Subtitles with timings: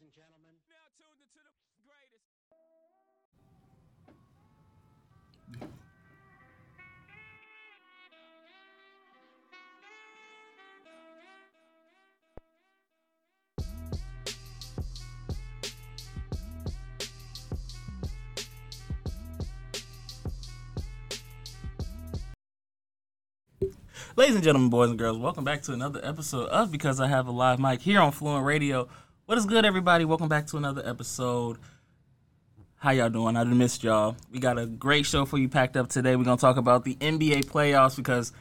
[0.00, 0.54] ladies and gentlemen.
[0.70, 2.22] Now tuned into the greatest.
[24.16, 27.26] Ladies and gentlemen, boys and girls, welcome back to another episode of Because I Have
[27.28, 28.88] a Live Mic here on Fluent Radio.
[29.28, 30.06] What is good, everybody?
[30.06, 31.58] Welcome back to another episode.
[32.76, 33.36] How y'all doing?
[33.36, 34.16] I done missed y'all.
[34.32, 36.16] We got a great show for you packed up today.
[36.16, 38.32] We're gonna talk about the NBA playoffs because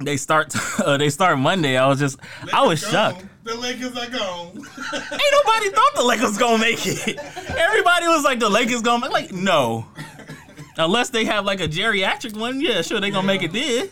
[0.00, 1.76] they start uh, they start Monday.
[1.76, 2.18] I was just
[2.52, 2.90] I was Gone.
[2.90, 3.24] shocked.
[3.44, 4.48] The Lakers are gone.
[4.56, 7.16] Ain't nobody thought the Lakers gonna make it.
[7.56, 9.86] Everybody was like the Lakers gonna make like no.
[10.76, 13.86] Unless they have like a geriatric one, yeah, sure they gonna make it there.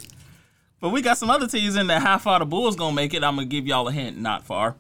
[0.81, 3.22] But we got some other teams in that how far the Bulls gonna make it.
[3.22, 4.75] I'm gonna give y'all a hint, not far.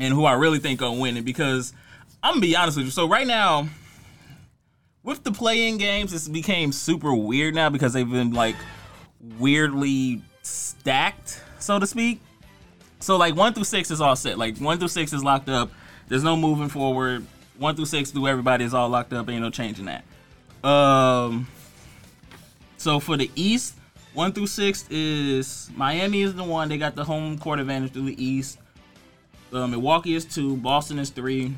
[0.00, 1.72] And who I really think gonna win it because
[2.22, 2.90] I'm gonna be honest with you.
[2.90, 3.68] So right now,
[5.02, 8.56] with the play-in games, it's became super weird now because they've been like
[9.38, 12.20] weirdly stacked, so to speak.
[13.00, 14.38] So like one through six is all set.
[14.38, 15.70] Like one through six is locked up.
[16.08, 17.24] There's no moving forward.
[17.58, 19.28] One through six through everybody is all locked up.
[19.28, 20.04] Ain't no changing that.
[20.66, 21.46] Um.
[22.76, 23.74] So for the East,
[24.14, 26.68] one through six is Miami is the one.
[26.70, 28.58] They got the home court advantage through the East.
[29.52, 30.56] Uh, Milwaukee is two.
[30.56, 31.54] Boston is three.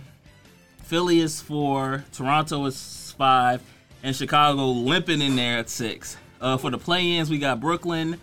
[0.85, 2.05] Philly is four.
[2.13, 3.63] Toronto is five.
[4.03, 6.17] And Chicago limping in there at six.
[6.41, 8.19] Uh, for the play-ins, we got Brooklyn,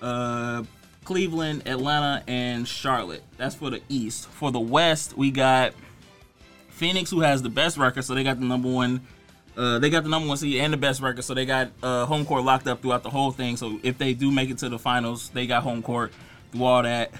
[0.00, 0.62] uh,
[1.04, 3.24] Cleveland, Atlanta, and Charlotte.
[3.36, 4.28] That's for the East.
[4.28, 5.72] For the West, we got
[6.68, 9.00] Phoenix, who has the best record, so they got the number one.
[9.56, 12.06] Uh, they got the number one seed and the best record, so they got uh,
[12.06, 13.56] home court locked up throughout the whole thing.
[13.56, 16.12] So if they do make it to the finals, they got home court
[16.52, 17.10] through all that.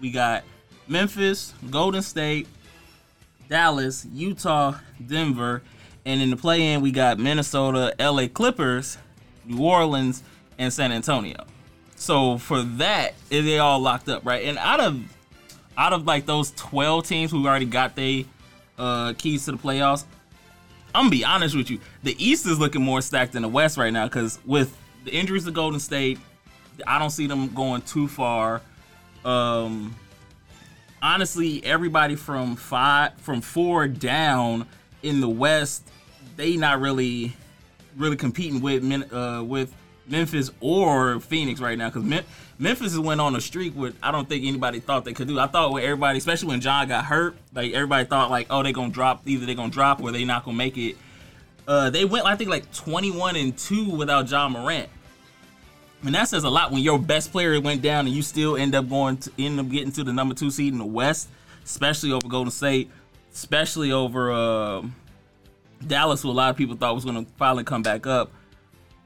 [0.00, 0.44] We got
[0.88, 2.48] Memphis, Golden State,
[3.48, 5.62] Dallas, Utah, Denver,
[6.04, 8.98] and in the play-in we got Minnesota, LA Clippers,
[9.44, 10.22] New Orleans,
[10.58, 11.44] and San Antonio.
[11.96, 14.44] So for that, they all locked up, right?
[14.44, 15.00] And out of
[15.76, 18.24] out of like those 12 teams who already got their
[18.78, 20.04] uh, keys to the playoffs,
[20.94, 21.80] I'm gonna be honest with you.
[22.02, 25.44] The East is looking more stacked than the West right now because with the injuries
[25.44, 26.18] to Golden State,
[26.86, 28.62] I don't see them going too far.
[29.24, 29.94] Um,
[31.02, 34.66] honestly, everybody from five, from four down
[35.02, 35.88] in the West,
[36.36, 37.34] they not really,
[37.96, 39.74] really competing with uh, with
[40.06, 42.24] Memphis or Phoenix right now because Mem-
[42.58, 45.38] Memphis went on a streak with I don't think anybody thought they could do.
[45.38, 48.72] I thought with everybody, especially when Ja got hurt, like everybody thought like, oh, they're
[48.72, 50.96] gonna drop either they're gonna drop or they not gonna make it.
[51.66, 54.88] Uh, they went I think like 21 and two without Ja Morant.
[56.04, 58.74] And that says a lot when your best player went down and you still end
[58.74, 61.28] up going to end up getting to the number two seed in the West,
[61.64, 62.90] especially over Golden State,
[63.32, 64.82] especially over uh,
[65.84, 68.30] Dallas, who a lot of people thought was going to finally come back up.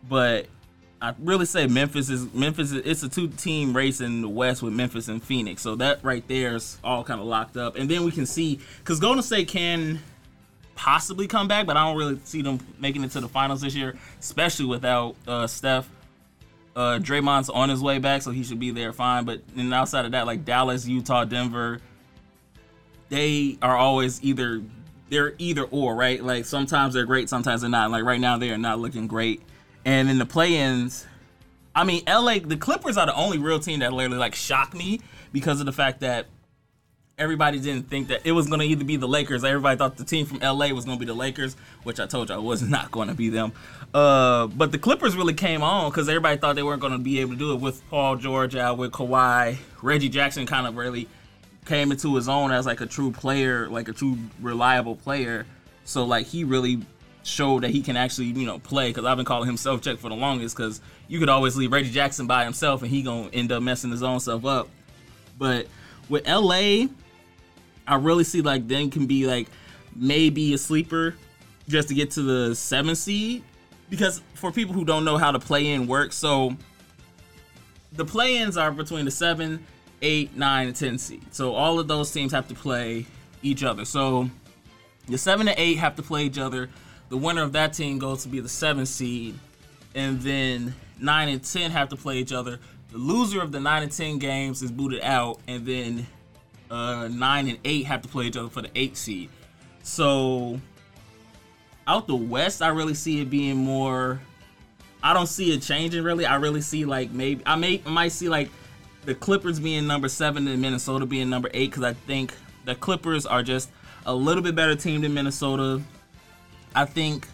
[0.06, 0.48] But
[1.00, 2.72] I really say Memphis is Memphis.
[2.72, 5.62] Is, it's a two team race in the West with Memphis and Phoenix.
[5.62, 7.76] So that right there is all kind of locked up.
[7.76, 9.98] And then we can see because Golden State can
[10.74, 13.74] possibly come back, but I don't really see them making it to the finals this
[13.74, 15.88] year, especially without uh, Steph.
[16.74, 19.24] Uh, Draymond's on his way back, so he should be there fine.
[19.24, 21.80] But then outside of that, like Dallas, Utah, Denver,
[23.10, 24.62] they are always either
[25.12, 26.24] they're either or, right?
[26.24, 27.90] Like sometimes they're great, sometimes they're not.
[27.90, 29.42] Like right now, they are not looking great.
[29.84, 31.06] And in the play-ins,
[31.74, 35.00] I mean, LA, the Clippers are the only real team that literally like shocked me
[35.30, 36.26] because of the fact that
[37.22, 39.44] everybody didn't think that it was going to either be the Lakers.
[39.44, 42.28] Everybody thought the team from LA was going to be the Lakers, which I told
[42.28, 43.52] you I was not going to be them.
[43.94, 47.20] Uh, but the Clippers really came on because everybody thought they weren't going to be
[47.20, 49.56] able to do it with Paul George out, with Kawhi.
[49.80, 51.08] Reggie Jackson kind of really
[51.64, 55.46] came into his own as like a true player, like a true reliable player.
[55.84, 56.82] So like he really
[57.24, 59.98] showed that he can actually you know play because I've been calling him self check
[59.98, 63.28] for the longest because you could always leave Reggie Jackson by himself and he gonna
[63.32, 64.68] end up messing his own self up.
[65.38, 65.66] But
[66.08, 66.86] with LA,
[67.86, 69.48] I really see like then can be like
[69.94, 71.14] maybe a sleeper
[71.68, 73.44] just to get to the seven seed
[73.90, 76.56] because for people who don't know how the play in works, so
[77.92, 79.64] the play ins are between the seven,
[80.00, 81.22] eight, nine, and ten seed.
[81.34, 83.06] So all of those teams have to play
[83.42, 83.84] each other.
[83.84, 84.30] So
[85.08, 86.70] the seven and eight have to play each other.
[87.10, 89.38] The winner of that team goes to be the seven seed,
[89.94, 92.58] and then nine and ten have to play each other.
[92.92, 96.06] The loser of the nine and ten games is booted out, and then
[96.72, 99.28] uh, nine and eight have to play each other for the eight seed.
[99.82, 100.58] So
[101.86, 104.20] out the west, I really see it being more.
[105.02, 106.24] I don't see it changing really.
[106.24, 108.50] I really see like maybe I may I might see like
[109.04, 112.34] the Clippers being number seven and Minnesota being number eight because I think
[112.64, 113.70] the Clippers are just
[114.06, 115.82] a little bit better team than Minnesota.
[116.74, 117.26] I think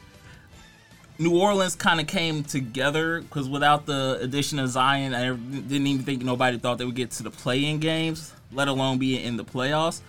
[1.19, 6.05] New Orleans kind of came together because without the addition of Zion, I didn't even
[6.05, 9.45] think nobody thought they would get to the play-in games, let alone be in the
[9.45, 10.01] playoffs.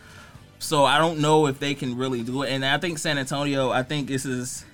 [0.60, 2.52] So I don't know if they can really do it.
[2.52, 4.66] And I think San Antonio, I think this is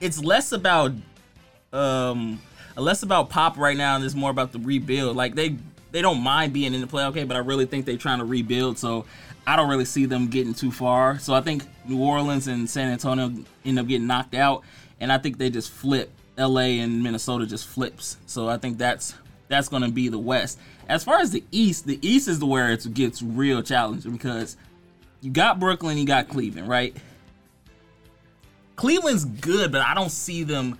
[0.00, 0.92] it's less about
[1.72, 2.40] um
[2.76, 5.16] less about pop right now and it's more about the rebuild.
[5.16, 5.56] Like they
[5.90, 8.24] they don't mind being in the play okay, but I really think they're trying to
[8.24, 8.78] rebuild.
[8.78, 9.06] So
[9.46, 11.18] I don't really see them getting too far.
[11.18, 13.32] So I think New Orleans and San Antonio
[13.64, 14.62] end up getting knocked out,
[15.00, 16.10] and I think they just flip.
[16.36, 18.18] LA and Minnesota just flips.
[18.26, 19.14] So I think that's
[19.48, 20.58] that's going to be the West.
[20.88, 24.56] As far as the East, the East is where it gets real challenging because
[25.20, 26.96] you got Brooklyn, you got Cleveland, right?
[28.76, 30.78] Cleveland's good, but I don't see them.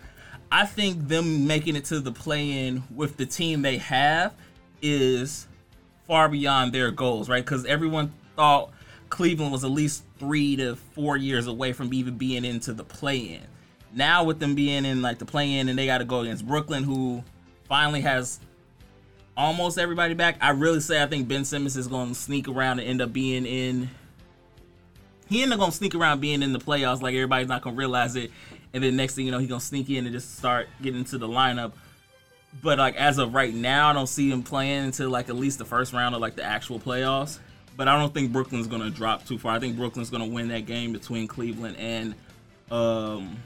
[0.51, 4.33] I think them making it to the play-in with the team they have
[4.81, 5.47] is
[6.07, 7.45] far beyond their goals, right?
[7.45, 8.71] Because everyone thought
[9.11, 13.43] Cleveland was at least three to four years away from even being into the play-in.
[13.93, 16.85] Now with them being in like the play-in and they got to go against Brooklyn,
[16.85, 17.23] who
[17.69, 18.41] finally has
[19.38, 20.37] almost everybody back.
[20.40, 23.12] I really say I think Ben Simmons is going to sneak around and end up
[23.12, 23.88] being in.
[25.29, 27.00] He ended up going to sneak around being in the playoffs.
[27.00, 28.32] Like everybody's not going to realize it,
[28.75, 30.99] and then next thing you know, he's going to sneak in and just start getting
[30.99, 31.73] into the lineup.
[32.62, 35.58] But like as of right now, I don't see him playing until like at least
[35.58, 37.38] the first round of like the actual playoffs.
[37.76, 39.55] But I don't think Brooklyn's going to drop too far.
[39.55, 42.14] I think Brooklyn's going to win that game between Cleveland and
[42.73, 43.37] um,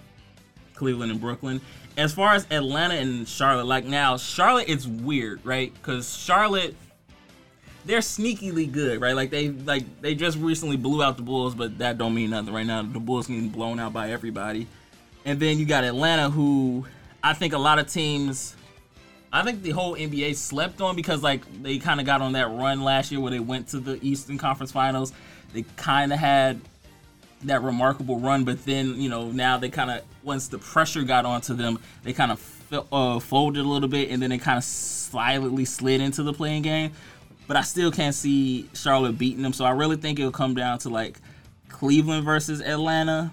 [0.83, 1.61] Cleveland and Brooklyn.
[1.97, 5.73] As far as Atlanta and Charlotte, like now, Charlotte it's weird, right?
[5.73, 6.75] Because Charlotte,
[7.85, 9.15] they're sneakily good, right?
[9.15, 12.53] Like they like they just recently blew out the Bulls, but that don't mean nothing
[12.53, 12.83] right now.
[12.83, 14.67] The Bulls getting blown out by everybody.
[15.25, 16.85] And then you got Atlanta, who
[17.23, 18.57] I think a lot of teams,
[19.33, 22.49] I think the whole NBA slept on because like they kind of got on that
[22.49, 25.13] run last year where they went to the Eastern Conference Finals.
[25.53, 26.61] They kind of had
[27.45, 31.25] that remarkable run, but then you know now they kind of once the pressure got
[31.25, 34.65] onto them, they kind of uh, folded a little bit, and then they kind of
[34.65, 36.93] slightly slid into the play-in game.
[37.47, 40.79] But I still can't see Charlotte beating them, so I really think it'll come down
[40.81, 41.19] to like
[41.69, 43.31] Cleveland versus Atlanta,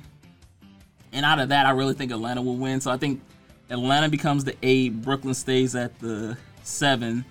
[1.12, 2.82] and out of that, I really think Atlanta will win.
[2.82, 3.22] So I think
[3.70, 7.26] Atlanta becomes the eight, Brooklyn stays at the seven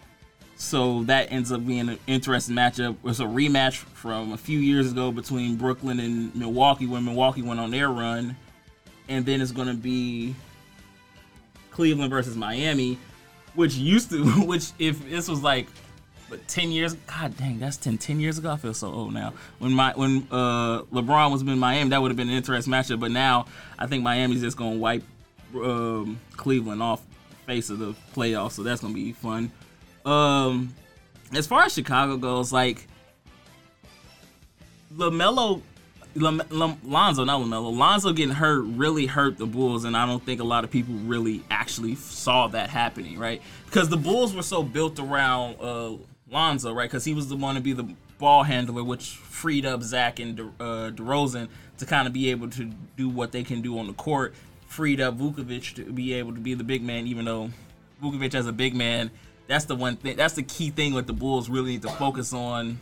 [0.59, 2.91] so that ends up being an interesting matchup.
[2.91, 7.43] It was a rematch from a few years ago between Brooklyn and Milwaukee when Milwaukee
[7.43, 8.37] went on their run.
[9.09, 10.35] And then it's going to be
[11.71, 12.99] Cleveland versus Miami,
[13.55, 15.69] which used to, which if this was like,
[16.29, 18.51] but 10 years, God dang, that's 10, 10 years ago.
[18.51, 19.35] I feel so old now.
[19.61, 22.99] When my when uh, LeBron was in Miami, that would have been an interesting matchup.
[22.99, 23.47] But now
[23.79, 25.05] I think Miami's just going to wipe
[25.55, 27.01] um, Cleveland off
[27.47, 28.53] face of the playoffs.
[28.53, 29.53] So that's going to be fun.
[30.09, 30.75] Um,
[31.35, 32.87] as far as Chicago goes, like
[34.97, 35.61] Lamelo,
[36.15, 40.25] Lam, Lam, Lonzo, not Lamelo, Lonzo getting hurt really hurt the Bulls, and I don't
[40.25, 43.43] think a lot of people really actually saw that happening, right?
[43.67, 45.93] Because the Bulls were so built around uh,
[46.31, 46.89] Lonzo, right?
[46.89, 50.37] Because he was the one to be the ball handler, which freed up Zach and
[50.37, 53.87] De, uh, DeRozan to kind of be able to do what they can do on
[53.87, 54.35] the court.
[54.69, 57.51] Freed up Vucevic to be able to be the big man, even though
[58.03, 59.11] Vucevic as a big man
[59.49, 60.17] that's the one thing.
[60.17, 62.81] That's the key thing what the Bulls really need to focus on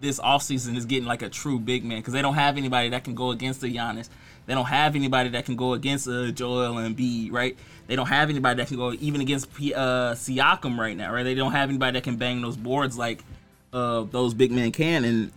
[0.00, 3.02] this offseason is getting like a true big man because they don't have anybody that
[3.02, 4.08] can go against the Giannis.
[4.46, 7.56] They don't have anybody that can go against uh, Joel Embiid, right?
[7.86, 11.22] They don't have anybody that can go even against P- uh, Siakam right now, right?
[11.22, 13.24] They don't have anybody that can bang those boards like
[13.72, 15.04] uh, those big men can.
[15.04, 15.32] And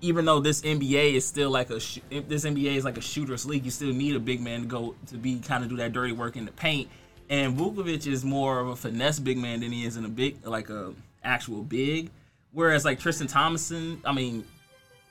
[0.00, 3.46] even though this NBA is still like a sh- this NBA is like a shooter's
[3.46, 5.92] league, you still need a big man to go to be kind of do that
[5.92, 6.88] dirty work in the paint
[7.30, 10.44] and Vucevic is more of a finesse big man than he is in a big
[10.44, 10.92] like a
[11.24, 12.10] actual big.
[12.52, 14.44] Whereas like Tristan Thompson, I mean,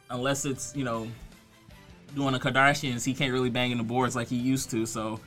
[0.10, 1.08] unless it's you know
[2.14, 4.86] doing a Kardashians, he can't really bang in the boards like he used to.
[4.86, 5.22] So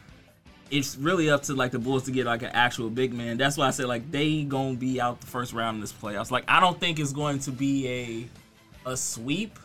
[0.70, 3.38] it's really up to like the Bulls to get like an actual big man.
[3.38, 6.30] That's why I say like they gonna be out the first round in this playoffs.
[6.30, 9.58] Like I don't think it's going to be a a sweep.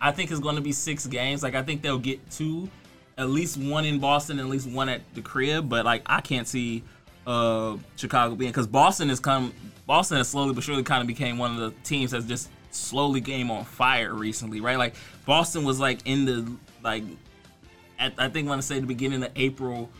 [0.00, 1.42] I think it's going to be six games.
[1.42, 2.70] Like I think they'll get two
[3.20, 5.68] at least one in Boston, at least one at the crib.
[5.68, 6.82] But like I can't see
[7.26, 9.52] uh, Chicago being because Boston has come.
[9.86, 13.20] Boston has slowly but surely kind of became one of the teams that's just slowly
[13.20, 14.78] came on fire recently, right?
[14.78, 14.94] Like
[15.26, 16.50] Boston was like in the
[16.82, 17.04] like
[17.98, 19.90] at, I think I want to say the beginning of April.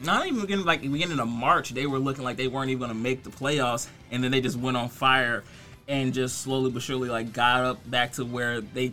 [0.00, 2.94] Not even beginning like beginning of March, they were looking like they weren't even gonna
[2.94, 5.44] make the playoffs, and then they just went on fire
[5.88, 8.90] and just slowly but surely like got up back to where they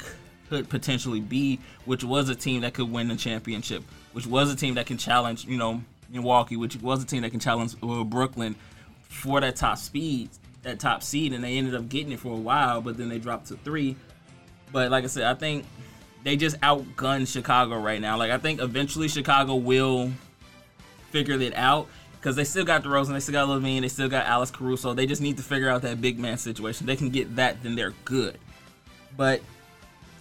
[0.54, 4.56] could potentially be, which was a team that could win the championship, which was a
[4.56, 8.04] team that can challenge, you know, Milwaukee, which was a team that can challenge uh,
[8.04, 8.56] Brooklyn
[9.10, 10.30] for that top speed,
[10.62, 13.18] that top seed, and they ended up getting it for a while, but then they
[13.18, 13.96] dropped to three.
[14.72, 15.66] But like I said, I think
[16.24, 18.18] they just outgun Chicago right now.
[18.18, 20.12] Like I think eventually Chicago will
[21.10, 21.88] figure it out
[22.20, 24.94] because they still got DeRozan, they still got LaVine, they still got Alex Caruso.
[24.94, 26.86] They just need to figure out that big man situation.
[26.86, 28.38] They can get that, then they're good.
[29.18, 29.42] But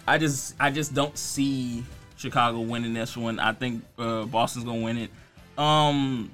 [0.06, 1.84] I just I just don't see
[2.16, 3.38] Chicago winning this one.
[3.38, 5.10] I think uh, Boston's gonna win it.
[5.58, 6.30] Um,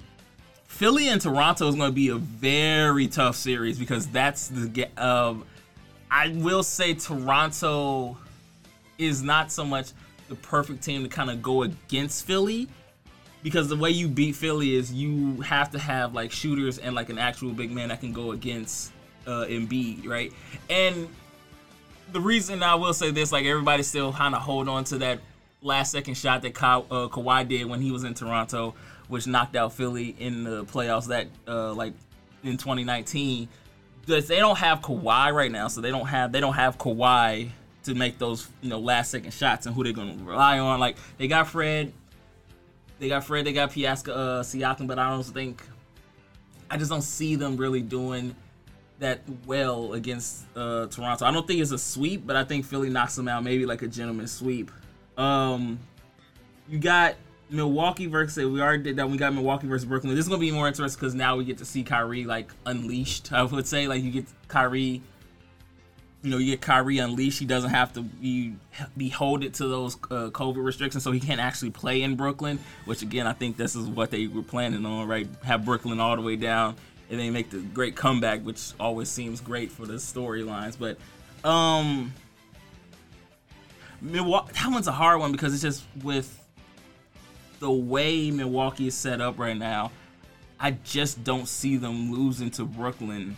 [0.66, 4.86] Philly and Toronto is going to be a very tough series because that's the.
[4.96, 5.34] Uh,
[6.10, 8.16] I will say Toronto
[8.96, 9.92] is not so much
[10.28, 12.68] the perfect team to kind of go against Philly
[13.42, 17.08] because the way you beat Philly is you have to have like shooters and like
[17.08, 18.92] an actual big man that can go against
[19.26, 20.32] uh, Embiid, right?
[20.68, 21.08] And
[22.12, 25.20] the reason I will say this, like everybody still kind of hold on to that
[25.62, 28.74] last second shot that Ka- uh, Kawhi did when he was in Toronto,
[29.08, 31.92] which knocked out Philly in the playoffs that uh, like
[32.42, 33.48] in 2019.
[34.00, 37.50] Because they don't have Kawhi right now, so they don't have they don't have Kawhi
[37.84, 40.80] to make those you know last second shots and who they're gonna rely on.
[40.80, 41.92] Like they got Fred,
[42.98, 45.62] they got Fred, they got Pascal, uh, Siakam, but I don't think
[46.70, 48.34] I just don't see them really doing
[48.98, 51.24] that well against uh, Toronto.
[51.24, 53.82] I don't think it's a sweep, but I think Philly knocks them out, maybe like
[53.82, 54.70] a gentleman's sweep.
[55.16, 55.78] Um,
[56.68, 57.14] you got
[57.50, 59.08] Milwaukee versus we already did that.
[59.08, 60.14] We got Milwaukee versus Brooklyn.
[60.14, 63.32] This is gonna be more interesting because now we get to see Kyrie like unleashed.
[63.32, 65.02] I would say like you get Kyrie.
[66.20, 67.38] You know, you get Kyrie unleashed.
[67.38, 68.54] He doesn't have to be
[68.96, 72.58] beholden to those uh, COVID restrictions, so he can't actually play in Brooklyn.
[72.86, 75.28] Which again, I think this is what they were planning on, right?
[75.44, 76.74] Have Brooklyn all the way down,
[77.10, 80.76] and they make the great comeback, which always seems great for the storylines.
[80.78, 80.98] But
[81.48, 82.12] um,
[84.00, 86.34] Milwaukee, that one's a hard one because it's just with
[87.60, 89.90] the way Milwaukee is set up right now,
[90.60, 93.36] I just don't see them losing to Brooklyn.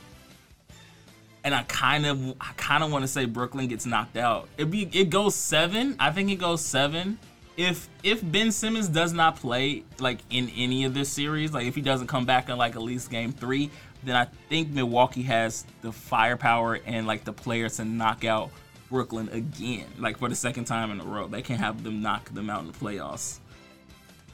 [1.43, 4.49] And I kind of, I kind of want to say Brooklyn gets knocked out.
[4.59, 5.97] It be, it goes seven.
[5.99, 7.19] I think it goes seven.
[7.57, 11.75] If if Ben Simmons does not play like in any of this series, like if
[11.75, 13.71] he doesn't come back in like at least game three,
[14.03, 18.51] then I think Milwaukee has the firepower and like the players to knock out
[18.89, 21.27] Brooklyn again, like for the second time in a row.
[21.27, 23.41] They can have them knock them out in the playoffs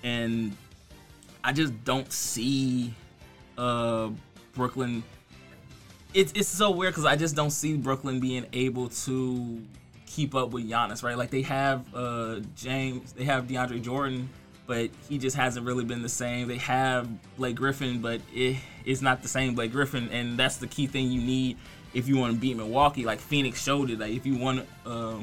[0.07, 0.57] and
[1.43, 2.95] I just don't see
[3.59, 4.11] uh,
[4.55, 5.03] Brooklyn.
[6.15, 9.61] It's it's so weird because I just don't see Brooklyn being able to
[10.17, 11.17] keep up with Giannis, right?
[11.17, 14.31] Like they have uh, James, they have DeAndre Jordan,
[14.67, 16.49] but he just hasn't really been the same.
[16.49, 17.07] They have
[17.37, 21.21] Blake Griffin, but it's not the same Blake Griffin, and that's the key thing you
[21.21, 21.59] need
[21.93, 23.05] if you want to beat Milwaukee.
[23.05, 23.99] Like Phoenix showed it.
[23.99, 25.19] Like if you want, uh,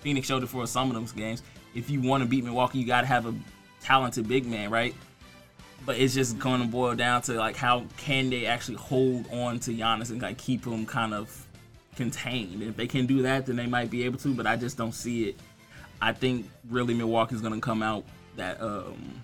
[0.00, 1.42] Phoenix showed it for some of those games.
[1.74, 3.34] If you want to beat Milwaukee, you got to have a
[3.80, 4.94] talented big man, right?
[5.84, 9.58] But it's just going to boil down to like how can they actually hold on
[9.60, 11.46] to Giannis and like keep him kind of
[12.00, 12.62] contained.
[12.62, 14.32] If they can do that, then they might be able to.
[14.32, 15.36] But I just don't see it.
[16.00, 18.04] I think really Milwaukee's going to come out
[18.36, 19.20] that um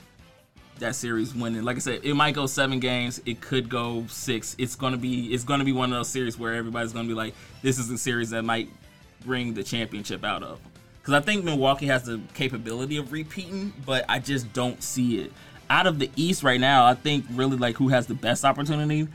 [0.79, 1.63] that series winning.
[1.63, 3.23] Like I said, it might go seven games.
[3.25, 4.55] It could go six.
[4.59, 7.35] It's gonna be it's gonna be one of those series where everybody's gonna be like,
[7.63, 8.69] this is a series that might
[9.25, 10.61] bring the championship out of
[11.07, 15.33] because I think Milwaukee has the capability of repeating, but I just don't see it.
[15.71, 19.09] Out of the East right now, I think really like who has the best opportunity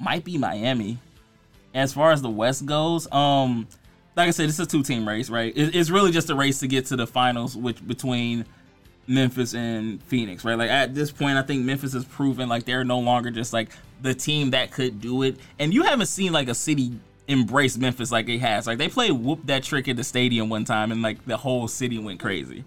[0.00, 0.98] might be Miami.
[1.74, 3.66] As far as the West goes, um,
[4.16, 5.52] like I said, it's a two-team race, right?
[5.56, 8.44] It's really just a race to get to the finals, which between
[9.06, 10.56] Memphis and Phoenix, right?
[10.56, 13.70] Like at this point, I think Memphis has proven like they're no longer just like
[14.00, 16.92] the team that could do it, and you haven't seen like a city
[17.26, 18.66] embrace Memphis like it has.
[18.66, 21.68] Like they played whoop that trick at the stadium one time and like the whole
[21.68, 22.64] city went crazy.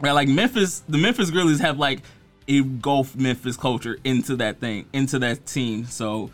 [0.00, 2.00] Right, like Memphis, the Memphis Grizzlies have like
[2.46, 5.84] engulfed Memphis culture into that thing, into that team.
[5.84, 6.30] So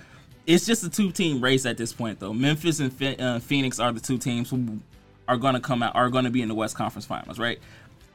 [0.47, 2.33] it's just a two-team race at this point, though.
[2.33, 4.81] Memphis and uh, Phoenix are the two teams who
[5.29, 7.59] are going to come out, are going to be in the West Conference Finals, right?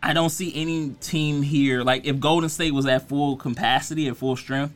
[0.01, 1.83] I don't see any team here.
[1.83, 4.73] Like if Golden State was at full capacity, at full strength,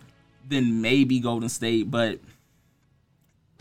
[0.48, 1.90] then maybe Golden State.
[1.90, 2.20] But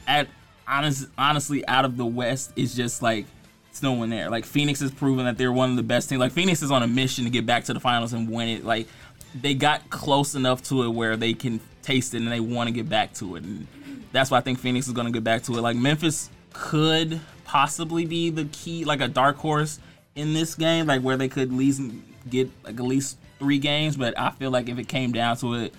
[0.07, 0.29] at
[0.69, 3.27] honest, honestly, out of the West, it's just like
[3.71, 4.29] it's no one there.
[4.29, 6.21] Like Phoenix has proven that they're one of the best teams.
[6.21, 8.65] Like Phoenix is on a mission to get back to the finals and win it.
[8.65, 8.87] Like
[9.35, 12.73] they got close enough to it where they can taste it and they want to
[12.73, 13.45] get back to it.
[13.45, 13.67] And
[14.13, 15.61] that's why I think Phoenix is going to get back to it.
[15.61, 19.79] Like Memphis could possibly be the key, like a dark horse
[20.15, 21.83] in this game, like where they could at least
[22.29, 23.97] get like at least three games.
[23.97, 25.75] But I feel like if it came down to it,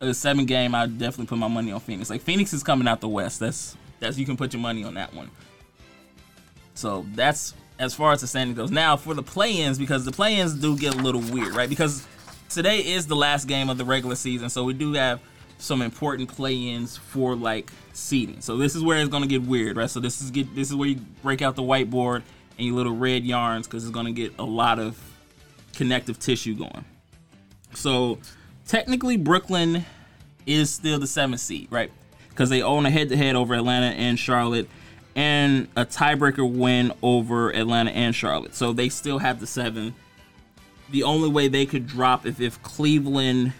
[0.00, 2.10] a seven game, I'd definitely put my money on Phoenix.
[2.10, 3.40] Like Phoenix is coming out the West.
[3.40, 5.30] That's that's you can put your money on that one.
[6.74, 8.70] So that's as far as the standing goes.
[8.70, 11.68] Now for the play-ins, because the play-ins do get a little weird, right?
[11.68, 12.06] Because
[12.50, 15.20] today is the last game of the regular season, so we do have
[15.58, 18.40] some important play-ins for like seeding.
[18.40, 19.90] So this is where it's gonna get weird, right?
[19.90, 22.22] So this is get this is where you break out the whiteboard
[22.58, 24.98] and your little red yarns because it's to get a lot of
[25.74, 26.84] connective tissue going.
[27.74, 28.18] So
[28.66, 29.84] technically, Brooklyn
[30.46, 31.90] is still the seventh seed, right?
[32.30, 34.68] Because they own a head-to-head over Atlanta and Charlotte,
[35.14, 38.54] and a tiebreaker win over Atlanta and Charlotte.
[38.54, 39.94] So they still have the seven.
[40.90, 43.52] The only way they could drop if if Cleveland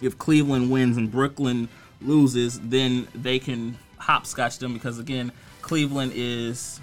[0.00, 1.68] if Cleveland wins and Brooklyn
[2.00, 6.80] loses, then they can hopscotch them because again, Cleveland is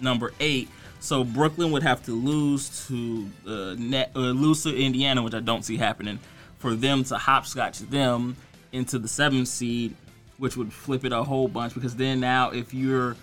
[0.00, 0.68] number eight.
[1.00, 5.40] So Brooklyn would have to lose to uh, net, uh, lose to Indiana, which I
[5.40, 6.18] don't see happening,
[6.58, 8.36] for them to hopscotch them
[8.72, 9.94] into the seventh seed,
[10.38, 11.74] which would flip it a whole bunch.
[11.74, 13.16] Because then now, if you're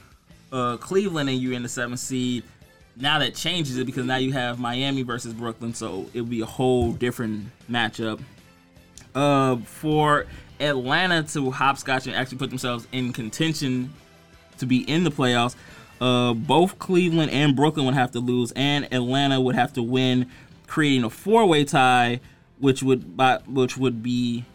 [0.51, 2.43] uh, Cleveland and you're in the seventh seed,
[2.95, 6.41] now that changes it because now you have Miami versus Brooklyn, so it would be
[6.41, 8.21] a whole different matchup.
[9.15, 10.25] Uh, for
[10.59, 13.93] Atlanta to hopscotch and actually put themselves in contention
[14.57, 15.55] to be in the playoffs,
[16.01, 20.29] uh, both Cleveland and Brooklyn would have to lose, and Atlanta would have to win,
[20.67, 22.19] creating a four-way tie,
[22.59, 24.45] which would by, which would be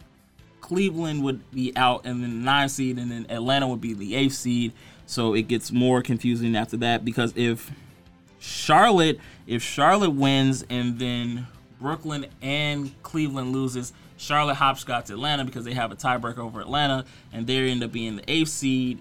[0.61, 4.35] Cleveland would be out then the nine seed, and then Atlanta would be the eighth
[4.35, 4.73] seed.
[5.07, 7.71] So it gets more confusing after that because if
[8.39, 11.47] Charlotte, if Charlotte wins and then
[11.81, 17.47] Brooklyn and Cleveland loses, Charlotte hopscotch Atlanta because they have a tiebreaker over Atlanta, and
[17.47, 19.01] they end up being the eighth seed.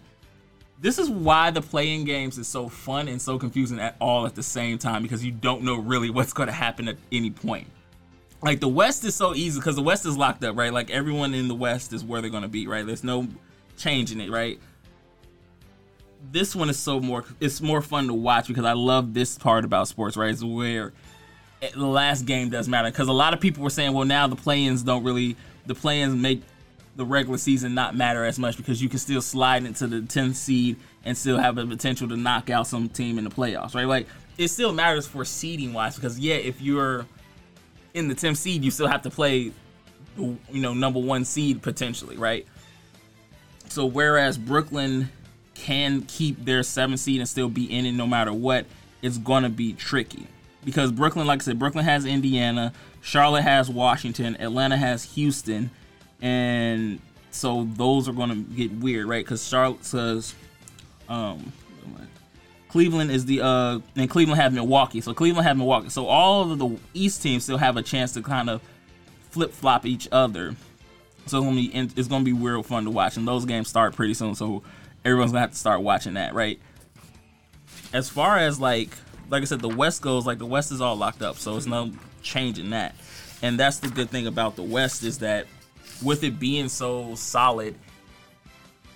[0.79, 4.35] This is why the playing games is so fun and so confusing at all at
[4.35, 7.67] the same time because you don't know really what's going to happen at any point.
[8.43, 10.71] Like the West is so easy because the West is locked up, right?
[10.71, 12.85] Like everyone in the West is where they're going to be, right?
[12.85, 13.27] There's no
[13.75, 14.59] changing it, right?
[16.31, 19.65] This one is so more it's more fun to watch because I love this part
[19.65, 20.29] about sports, right?
[20.29, 20.93] It's where
[21.61, 24.27] Eh, the last game does matter because a lot of people were saying, well, now
[24.27, 26.41] the play-ins don't really the play-ins make
[26.95, 30.35] the regular season not matter as much because you can still slide into the 10th
[30.35, 33.85] seed and still have the potential to knock out some team in the playoffs, right?
[33.85, 37.05] Like it still matters for seeding wise because yeah, if you're
[37.93, 39.51] in the 10th seed, you still have to play,
[40.17, 42.45] you know, number one seed potentially, right?
[43.69, 45.09] So whereas Brooklyn
[45.53, 48.65] can keep their seventh seed and still be in it no matter what,
[49.01, 50.27] it's gonna be tricky
[50.67, 55.71] because Brooklyn, like I said, Brooklyn has Indiana, Charlotte has Washington, Atlanta has Houston,
[56.21, 56.99] and
[57.31, 59.23] so those are going to get weird, right?
[59.23, 60.35] Because Charlotte says,
[61.07, 61.53] um,
[62.67, 66.59] Cleveland is the uh, and Cleveland have Milwaukee, so Cleveland have Milwaukee, so all of
[66.59, 68.61] the East teams still have a chance to kind of
[69.29, 70.53] flip flop each other.
[71.27, 73.95] So it's gonna be it's gonna be real fun to watch, and those games start
[73.95, 74.63] pretty soon, so
[75.05, 76.59] everyone's gonna have to start watching that, right?
[77.93, 78.89] As far as like
[79.29, 81.65] like I said, the West goes like the West is all locked up, so it's
[81.65, 82.95] no changing that.
[83.41, 85.45] And that's the good thing about the West is that
[86.03, 87.75] with it being so solid,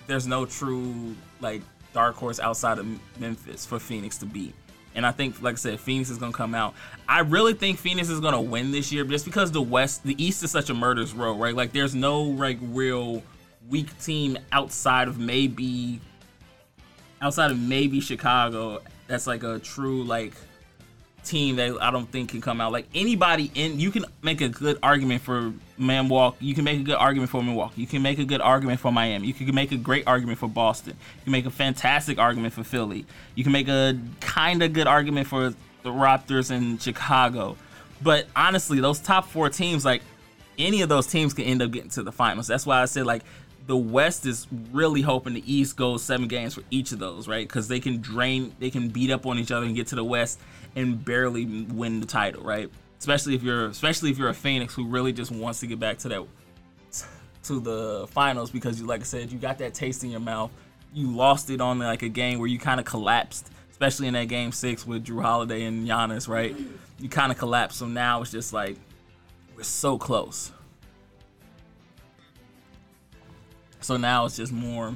[0.07, 1.61] there's no true like
[1.93, 2.87] dark horse outside of
[3.19, 4.55] Memphis for Phoenix to beat.
[4.93, 6.73] And I think, like I said, Phoenix is gonna come out.
[7.07, 10.43] I really think Phoenix is gonna win this year, just because the West, the East
[10.43, 11.55] is such a murder's row, right?
[11.55, 13.23] Like, there's no like real
[13.69, 16.01] weak team outside of maybe,
[17.21, 18.81] outside of maybe Chicago.
[19.11, 20.31] That's like a true like
[21.25, 22.71] team that I don't think can come out.
[22.71, 26.45] Like anybody in, you can make a good argument for Milwaukee.
[26.45, 27.81] You can make a good argument for Milwaukee.
[27.81, 29.27] You can make a good argument for Miami.
[29.27, 30.95] You can make a great argument for Boston.
[31.17, 33.05] You can make a fantastic argument for Philly.
[33.35, 35.49] You can make a kind of good argument for
[35.83, 37.57] the Raptors and Chicago.
[38.01, 40.03] But honestly, those top four teams, like
[40.57, 42.47] any of those teams, can end up getting to the finals.
[42.47, 43.23] That's why I said like
[43.67, 47.47] the West is really hoping the East goes seven games for each of those, right?
[47.47, 50.03] Because they can drain, they can beat up on each other and get to the
[50.03, 50.39] West
[50.75, 52.69] and barely win the title, right?
[52.99, 55.97] Especially if you're, especially if you're a Phoenix who really just wants to get back
[55.99, 56.25] to that,
[57.43, 60.51] to the finals because you, like I said, you got that taste in your mouth.
[60.93, 64.27] You lost it on like a game where you kind of collapsed, especially in that
[64.27, 66.55] game six with Jrue Holiday and Giannis, right?
[66.99, 67.79] You kind of collapsed.
[67.79, 68.77] So now it's just like
[69.55, 70.51] we're so close.
[73.81, 74.93] So now it's just more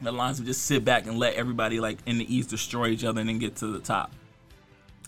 [0.00, 3.04] the lines of just sit back and let everybody like in the East destroy each
[3.04, 4.12] other and then get to the top.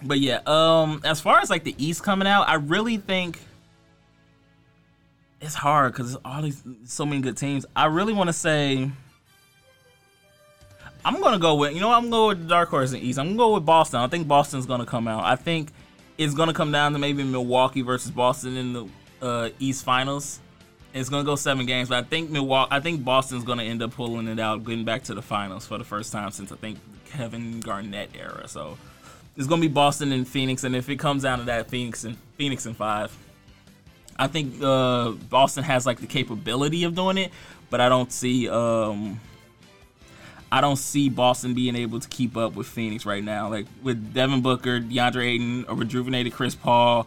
[0.02, 3.40] But yeah, um, as far as like the East coming out, I really think
[5.40, 7.66] it's hard because there's all these so many good teams.
[7.76, 8.90] I really want to say
[11.04, 13.18] I'm gonna go with you know I'm gonna go with the dark horse in East.
[13.18, 14.00] I'm gonna go with Boston.
[14.00, 15.24] I think Boston's gonna come out.
[15.24, 15.70] I think
[16.16, 18.88] it's gonna come down to maybe Milwaukee versus Boston in the
[19.22, 20.40] uh, East Finals.
[20.99, 22.69] It's gonna go seven games, but I think Milwaukee.
[22.73, 25.79] I think Boston's gonna end up pulling it out, getting back to the finals for
[25.79, 28.49] the first time since I think Kevin Garnett era.
[28.49, 28.77] So
[29.37, 32.17] it's gonna be Boston and Phoenix, and if it comes down to that, Phoenix and
[32.37, 33.17] Phoenix and five.
[34.19, 37.31] I think uh, Boston has like the capability of doing it,
[37.71, 38.49] but I don't see.
[38.49, 39.21] Um,
[40.51, 43.49] I don't see Boston being able to keep up with Phoenix right now.
[43.49, 47.07] Like with Devin Booker, DeAndre Ayton, a rejuvenated Chris Paul,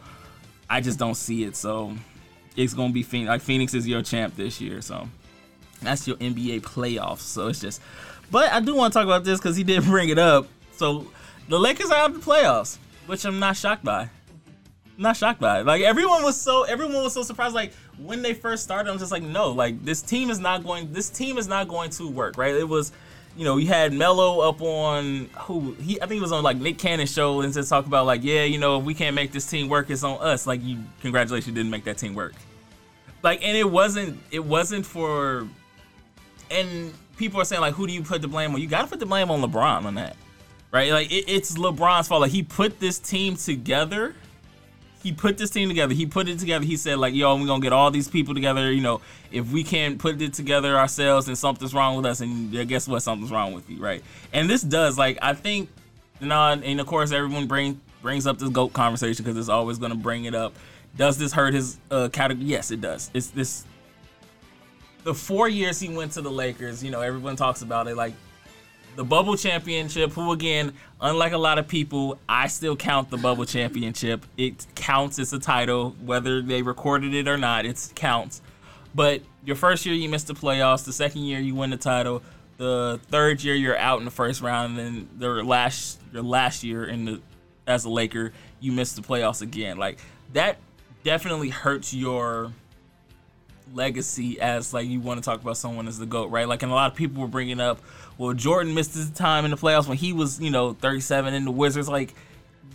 [0.70, 1.56] I just don't see it.
[1.56, 1.98] So
[2.56, 3.30] it's gonna be Phoenix.
[3.30, 4.82] Like Phoenix is your champ this year.
[4.82, 5.08] So
[5.82, 7.20] that's your NBA playoffs.
[7.20, 7.82] So it's just.
[8.30, 10.48] But I do want to talk about this because he did bring it up.
[10.74, 11.08] So
[11.50, 14.10] the Lakers are out of the playoffs, which I'm not shocked by.
[14.98, 15.66] Not shocked by it.
[15.66, 17.56] Like everyone was so everyone was so surprised.
[17.56, 20.92] Like when they first started, I'm just like, no, like this team is not going.
[20.92, 22.38] This team is not going to work.
[22.38, 22.56] Right?
[22.56, 22.92] It was
[23.36, 26.58] you know, you had Melo up on who he I think he was on like
[26.58, 29.32] Nick Cannon's show and just talk about like, yeah, you know, if we can't make
[29.32, 30.46] this team work, it's on us.
[30.46, 32.34] Like you congratulations, didn't make that team work.
[33.24, 35.48] Like and it wasn't it wasn't for
[36.50, 38.62] and people are saying like who do you put the blame on?
[38.62, 40.18] You gotta put the blame on LeBron on that.
[40.72, 40.92] Right?
[40.92, 42.22] Like it, it's LeBron's fault.
[42.22, 44.16] Like he put this team together
[45.04, 45.94] he put this team together.
[45.94, 46.64] He put it together.
[46.64, 48.72] He said like, "Yo, we're gonna get all these people together.
[48.72, 52.22] You know, if we can't put it together ourselves, then something's wrong with us.
[52.22, 53.02] And guess what?
[53.02, 54.04] Something's wrong with you, right?
[54.32, 55.70] And this does like I think,
[56.20, 59.96] you and of course everyone bring brings up this goat conversation because it's always gonna
[59.96, 60.54] bring it up.
[60.96, 62.46] Does this hurt his uh, category?
[62.46, 63.10] Yes, it does.
[63.14, 63.66] It's this.
[65.04, 67.96] The four years he went to the Lakers, you know, everyone talks about it.
[67.96, 68.14] Like
[68.96, 73.46] the bubble championship, who again, unlike a lot of people, I still count the bubble
[73.46, 74.26] championship.
[74.38, 78.42] It counts as a title, whether they recorded it or not, it counts.
[78.94, 82.22] But your first year you missed the playoffs, the second year you win the title,
[82.58, 86.64] the third year you're out in the first round, and then the last your last
[86.64, 87.22] year in the
[87.66, 89.78] as a Laker, you missed the playoffs again.
[89.78, 90.00] Like
[90.34, 90.58] that
[91.04, 92.52] definitely hurts your
[93.74, 96.48] legacy as like you want to talk about someone as the goat, right?
[96.48, 97.80] Like, and a lot of people were bringing up,
[98.18, 101.46] well, Jordan missed his time in the playoffs when he was, you know, 37 in
[101.46, 101.90] the Wizards.
[101.90, 102.14] Like,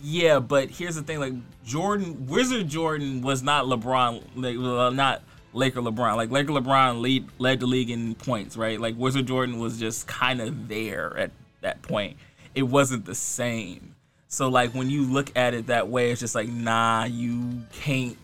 [0.03, 1.33] yeah, but here's the thing: like
[1.65, 6.15] Jordan, Wizard Jordan was not LeBron, like not Laker LeBron.
[6.15, 8.79] Like Laker LeBron lead led the league in points, right?
[8.79, 11.31] Like Wizard Jordan was just kind of there at
[11.61, 12.17] that point.
[12.55, 13.95] It wasn't the same.
[14.27, 18.17] So like when you look at it that way, it's just like nah, you can't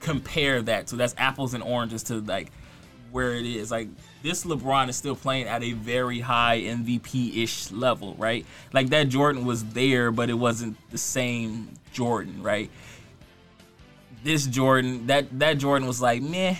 [0.00, 2.50] compare that to that's apples and oranges to like
[3.12, 3.70] where it is.
[3.70, 3.88] Like
[4.22, 8.44] this LeBron is still playing at a very high MVP ish level, right?
[8.72, 12.70] Like that Jordan was there, but it wasn't the same Jordan, right?
[14.22, 16.56] This Jordan, that that Jordan was like meh,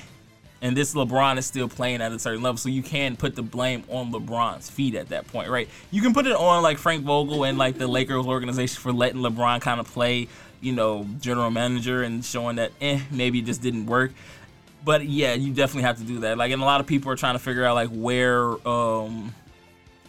[0.62, 3.42] and this LeBron is still playing at a certain level, so you can put the
[3.42, 5.68] blame on LeBron's feet at that point, right?
[5.90, 9.20] You can put it on like Frank Vogel and like the Lakers organization for letting
[9.20, 10.28] LeBron kind of play
[10.60, 14.12] you know, general manager and showing that eh, maybe it just didn't work.
[14.84, 16.38] But yeah, you definitely have to do that.
[16.38, 19.34] Like, and a lot of people are trying to figure out like where um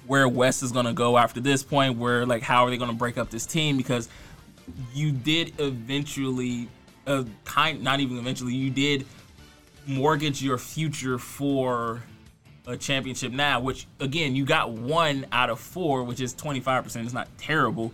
[0.07, 1.97] where West is gonna go after this point.
[1.97, 3.77] Where like how are they gonna break up this team?
[3.77, 4.09] Because
[4.93, 6.69] you did eventually,
[7.07, 9.05] uh, kind not even eventually, you did
[9.87, 12.03] mortgage your future for
[12.67, 13.59] a championship now.
[13.59, 17.05] Which again, you got one out of four, which is twenty five percent.
[17.05, 17.93] It's not terrible,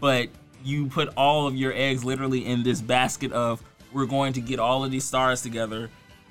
[0.00, 0.28] but
[0.66, 4.58] you put all of your eggs literally in this basket of we're going to get
[4.58, 5.88] all of these stars together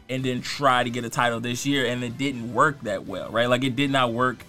[0.10, 3.30] and then try to get a title this year and it didn't work that well
[3.32, 3.48] right?
[3.48, 4.45] Like it did not work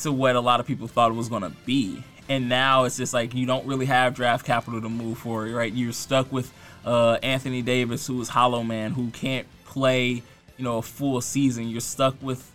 [0.00, 2.02] to what a lot of people thought it was going to be.
[2.28, 5.72] And now it's just like you don't really have draft capital to move forward right?
[5.72, 6.52] You're stuck with
[6.84, 10.22] uh, anthony davis who's hollow man who can't play
[10.56, 11.68] you know a full season.
[11.68, 12.50] You're stuck with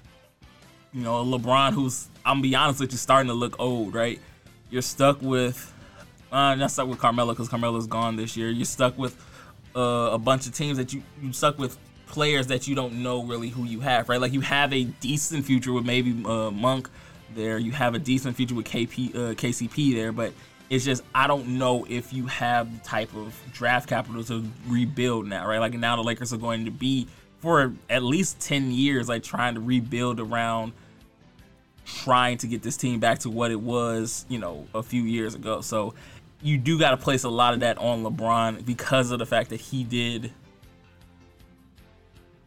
[0.92, 4.20] you know lebron who's i'm gonna be honest with you starting to look old right?
[4.70, 5.74] You're stuck with
[6.34, 8.50] uh, not stuck with Carmelo because Carmelo's gone this year.
[8.50, 9.16] You're stuck with
[9.76, 13.24] uh, a bunch of teams that you you stuck with players that you don't know
[13.24, 14.20] really who you have, right?
[14.20, 16.90] Like you have a decent future with maybe uh, Monk
[17.36, 17.60] there.
[17.60, 20.34] You have a decent future with KP uh, KCP there, but
[20.72, 25.28] it's just I don't know if you have the type of draft capital to rebuild
[25.28, 25.60] now, right?
[25.60, 27.08] Like now the Lakers are going to be
[27.42, 30.74] for at least ten years, like trying to rebuild around
[31.86, 35.36] trying to get this team back to what it was, you know, a few years
[35.36, 35.62] ago.
[35.62, 35.94] So
[36.44, 39.50] you do got to place a lot of that on LeBron because of the fact
[39.50, 40.32] that he did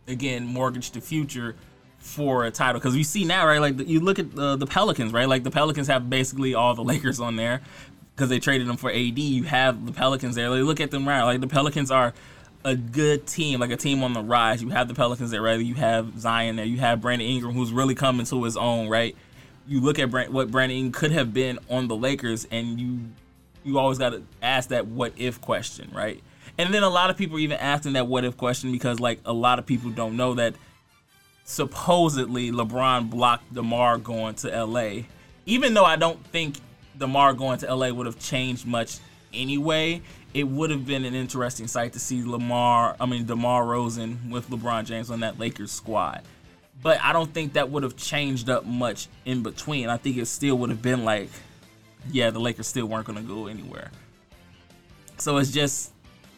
[0.06, 1.56] again mortgage the future
[1.98, 2.78] for a title.
[2.78, 5.28] Because we see now right like you look at the, the Pelicans right?
[5.28, 7.62] Like the Pelicans have basically all the Lakers on there
[8.14, 10.50] because they traded them for AD you have the Pelicans there.
[10.50, 12.12] Like look at them right like the Pelicans are
[12.64, 14.62] a good team like a team on the rise.
[14.62, 15.58] You have the Pelicans there right?
[15.58, 16.66] You have Zion there.
[16.66, 19.16] You have Brandon Ingram who's really coming to his own right?
[19.66, 23.00] You look at Brand, what Brandon Ingram could have been on the Lakers and you
[23.66, 26.22] you always got to ask that what if question, right?
[26.56, 29.20] And then a lot of people are even asking that what if question because like
[29.26, 30.54] a lot of people don't know that
[31.44, 35.02] supposedly LeBron blocked DeMar going to LA.
[35.44, 36.56] Even though I don't think
[36.98, 38.98] DeMar going to LA would have changed much
[39.34, 40.00] anyway,
[40.32, 44.48] it would have been an interesting sight to see Lamar, I mean DeMar Rosen with
[44.48, 46.22] LeBron James on that Lakers squad.
[46.82, 49.88] but I don't think that would have changed up much in between.
[49.88, 51.30] I think it still would have been like,
[52.10, 53.90] yeah, the Lakers still weren't going to go anywhere.
[55.18, 55.92] So it's just,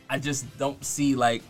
[0.09, 1.43] I just don't see like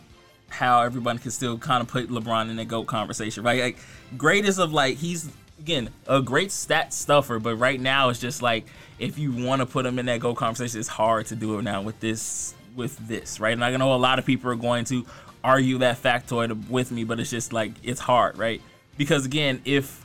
[0.49, 3.61] how everybody can still kind of put LeBron in the GOAT conversation, right?
[3.61, 3.77] Like,
[4.17, 5.29] greatest of like, he's,
[5.59, 8.65] again, a great stat stuffer, but right now it's just like,
[8.97, 11.61] if you want to put him in that GOAT conversation, it's hard to do it
[11.61, 13.53] now with this, with this, right?
[13.53, 15.05] And I know a lot of people are going to
[15.43, 18.61] argue that factoid with me, but it's just like, it's hard, right?
[18.97, 20.03] Because again, if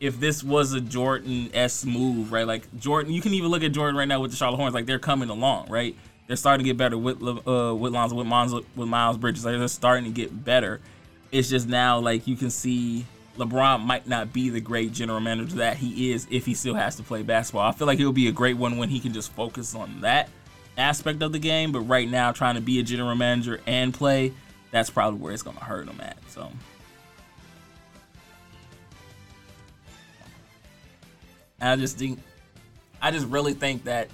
[0.00, 2.46] if this was a Jordan s move, right?
[2.46, 4.74] Like Jordan, you can even look at Jordan right now with the Charlotte Hornets.
[4.74, 5.96] Like they're coming along, right?
[6.26, 9.44] They're starting to get better with uh, with Lonzo, with Miles, with Miles Bridges.
[9.44, 10.80] Like they're starting to get better.
[11.32, 13.06] It's just now like you can see
[13.36, 16.96] LeBron might not be the great general manager that he is if he still has
[16.96, 17.68] to play basketball.
[17.68, 20.28] I feel like he'll be a great one when he can just focus on that
[20.76, 21.72] aspect of the game.
[21.72, 24.32] But right now, trying to be a general manager and play,
[24.70, 26.18] that's probably where it's going to hurt him at.
[26.28, 26.50] So.
[31.60, 32.20] And I just think,
[33.00, 34.08] I just really think that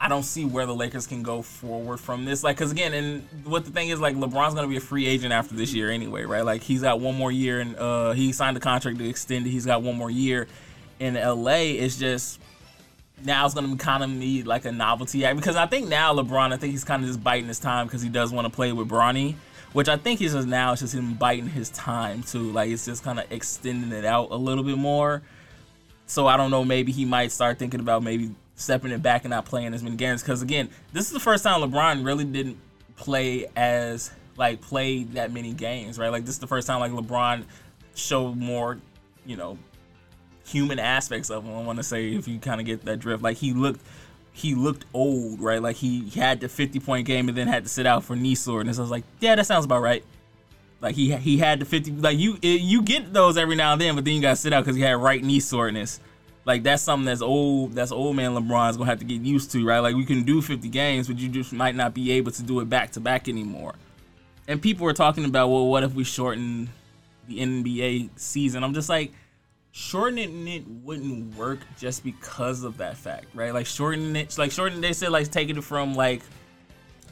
[0.00, 2.44] I don't see where the Lakers can go forward from this.
[2.44, 5.32] Like, cause again, and what the thing is, like, LeBron's gonna be a free agent
[5.32, 6.44] after this year anyway, right?
[6.44, 9.50] Like, he's got one more year, and uh, he signed the contract to extend it.
[9.50, 10.46] He's got one more year
[11.00, 11.72] in LA.
[11.78, 12.38] It's just
[13.24, 16.12] now it's gonna be kind of me like a novelty act because I think now
[16.12, 18.50] LeBron, I think he's kind of just biting his time because he does want to
[18.50, 19.36] play with Bronny,
[19.72, 22.50] which I think he's just now it's just him biting his time too.
[22.52, 25.22] Like, it's just kind of extending it out a little bit more.
[26.06, 26.64] So I don't know.
[26.64, 29.96] Maybe he might start thinking about maybe stepping it back and not playing as many
[29.96, 30.22] games.
[30.22, 32.58] Because again, this is the first time LeBron really didn't
[32.96, 36.10] play as like play that many games, right?
[36.10, 37.44] Like this is the first time like LeBron
[37.94, 38.78] showed more,
[39.26, 39.58] you know,
[40.46, 41.54] human aspects of him.
[41.54, 43.80] I want to say if you kind of get that drift, like he looked.
[44.36, 45.62] He looked old, right?
[45.62, 48.34] Like he had the 50 point game and then had to sit out for knee
[48.34, 48.78] soreness.
[48.78, 50.04] I was like, yeah, that sounds about right.
[50.84, 53.94] Like he he had the 50 like you you get those every now and then,
[53.94, 55.98] but then you gotta sit out because he had right knee soreness.
[56.44, 59.64] Like that's something that's old that's old man LeBron's gonna have to get used to,
[59.66, 59.78] right?
[59.78, 62.60] Like we can do 50 games, but you just might not be able to do
[62.60, 63.74] it back to back anymore.
[64.46, 66.68] And people are talking about, well, what if we shorten
[67.28, 68.62] the NBA season?
[68.62, 69.10] I'm just like,
[69.72, 73.54] shortening it wouldn't work just because of that fact, right?
[73.54, 74.82] Like shortening it, like shortening.
[74.82, 76.20] They said like taking it from like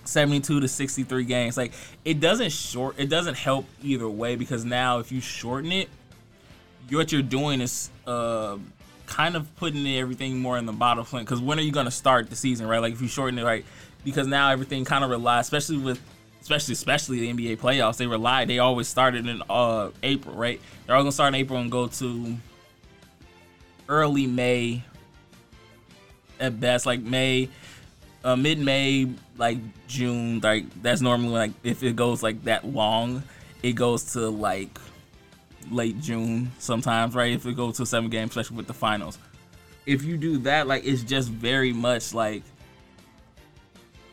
[0.05, 1.57] 72 to 63 games.
[1.57, 1.73] Like
[2.05, 5.88] it doesn't short it doesn't help either way because now if you shorten it,
[6.91, 8.59] what you're doing is uh
[9.07, 11.93] kind of putting everything more in the bottom front because when are you going to
[11.93, 12.81] start the season, right?
[12.81, 13.65] Like if you shorten it right
[14.05, 16.01] because now everything kind of relies especially with
[16.41, 20.61] especially especially the NBA playoffs, they rely they always started in uh April, right?
[20.87, 22.37] They're all going to start in April and go to
[23.88, 24.83] early May
[26.41, 27.49] at best, like May
[28.25, 29.59] uh, mid May, like
[29.89, 33.23] June, like that's normally like if it goes like that long,
[33.63, 34.79] it goes to like
[35.71, 37.33] late June sometimes, right?
[37.33, 39.19] If it goes to seven games, especially with the finals.
[39.87, 42.43] If you do that, like it's just very much like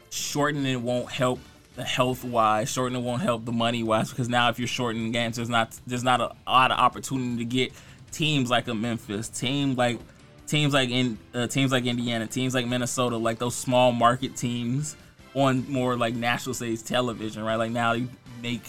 [0.09, 1.39] shortening won't help
[1.75, 5.35] the health wise, shortening won't help the money wise because now if you're shortening games,
[5.35, 7.71] there's not there's not a lot of opportunity to get
[8.11, 9.99] teams like a Memphis, team like
[10.49, 14.95] teams like in uh, teams like Indiana, teams like Minnesota, like those small market teams
[15.35, 17.55] on more like national stage television, right?
[17.55, 18.09] Like now you
[18.41, 18.63] make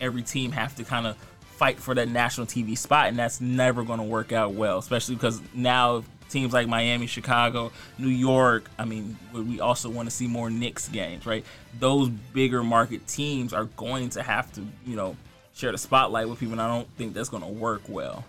[0.00, 1.16] every team have to kind of
[1.56, 5.16] fight for that national TV spot, and that's never going to work out well, especially
[5.16, 10.26] because now teams like Miami, Chicago, New York, I mean, we also want to see
[10.26, 11.44] more Knicks games, right?
[11.78, 15.16] Those bigger market teams are going to have to, you know,
[15.54, 18.24] share the spotlight with people, and I don't think that's going to work well.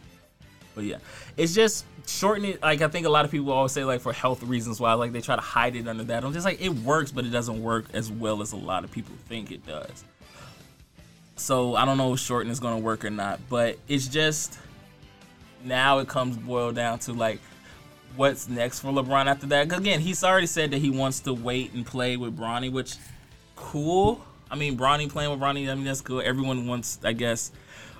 [0.75, 0.97] But yeah,
[1.38, 2.61] it's just shorten it.
[2.61, 5.11] Like I think a lot of people always say like for health reasons why like
[5.11, 6.23] they try to hide it under that.
[6.23, 8.91] I'm just like it works, but it doesn't work as well as a lot of
[8.91, 10.03] people think it does.
[11.38, 14.59] So I don't know if shorten is gonna work or not, but it's just
[15.63, 17.39] now it comes boiled down to like
[18.15, 19.71] what's next for LeBron after that.
[19.73, 22.95] Again, he's already said that he wants to wait and play with Bronny, which
[23.55, 24.23] cool.
[24.49, 26.21] I mean, Bronny playing with Bronny, I mean that's cool.
[26.21, 27.51] Everyone wants, I guess,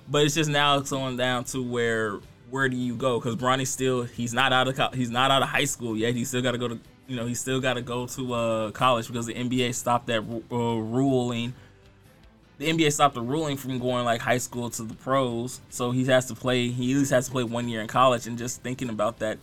[0.09, 3.19] but it's just now it's going down to where where do you go?
[3.19, 6.13] Because Bronny still he's not out of he's not out of high school yet.
[6.13, 8.71] He still got to go to you know he still got to go to uh,
[8.71, 11.53] college because the NBA stopped that uh, ruling.
[12.58, 16.05] The NBA stopped the ruling from going like high school to the pros, so he
[16.05, 16.69] has to play.
[16.69, 18.27] He at least has to play one year in college.
[18.27, 19.38] And just thinking about that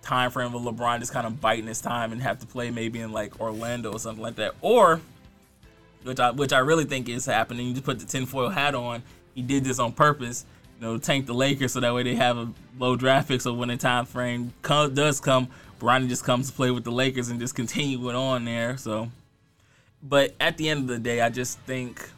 [0.00, 3.00] time frame of LeBron just kind of biting his time and have to play maybe
[3.00, 5.00] in like Orlando or something like that, or
[6.04, 7.66] which I which I really think is happening.
[7.66, 9.02] You just put the tinfoil hat on.
[9.34, 10.46] He did this on purpose
[10.78, 13.40] you know, tank the Lakers so that way they have a low draft pick.
[13.40, 15.48] So when the time frame come, does come,
[15.80, 18.76] Bronny just comes to play with the Lakers and just continue on there.
[18.76, 19.10] So,
[20.02, 22.08] but at the end of the day, I just think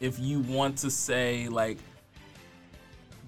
[0.00, 1.78] if you want to say like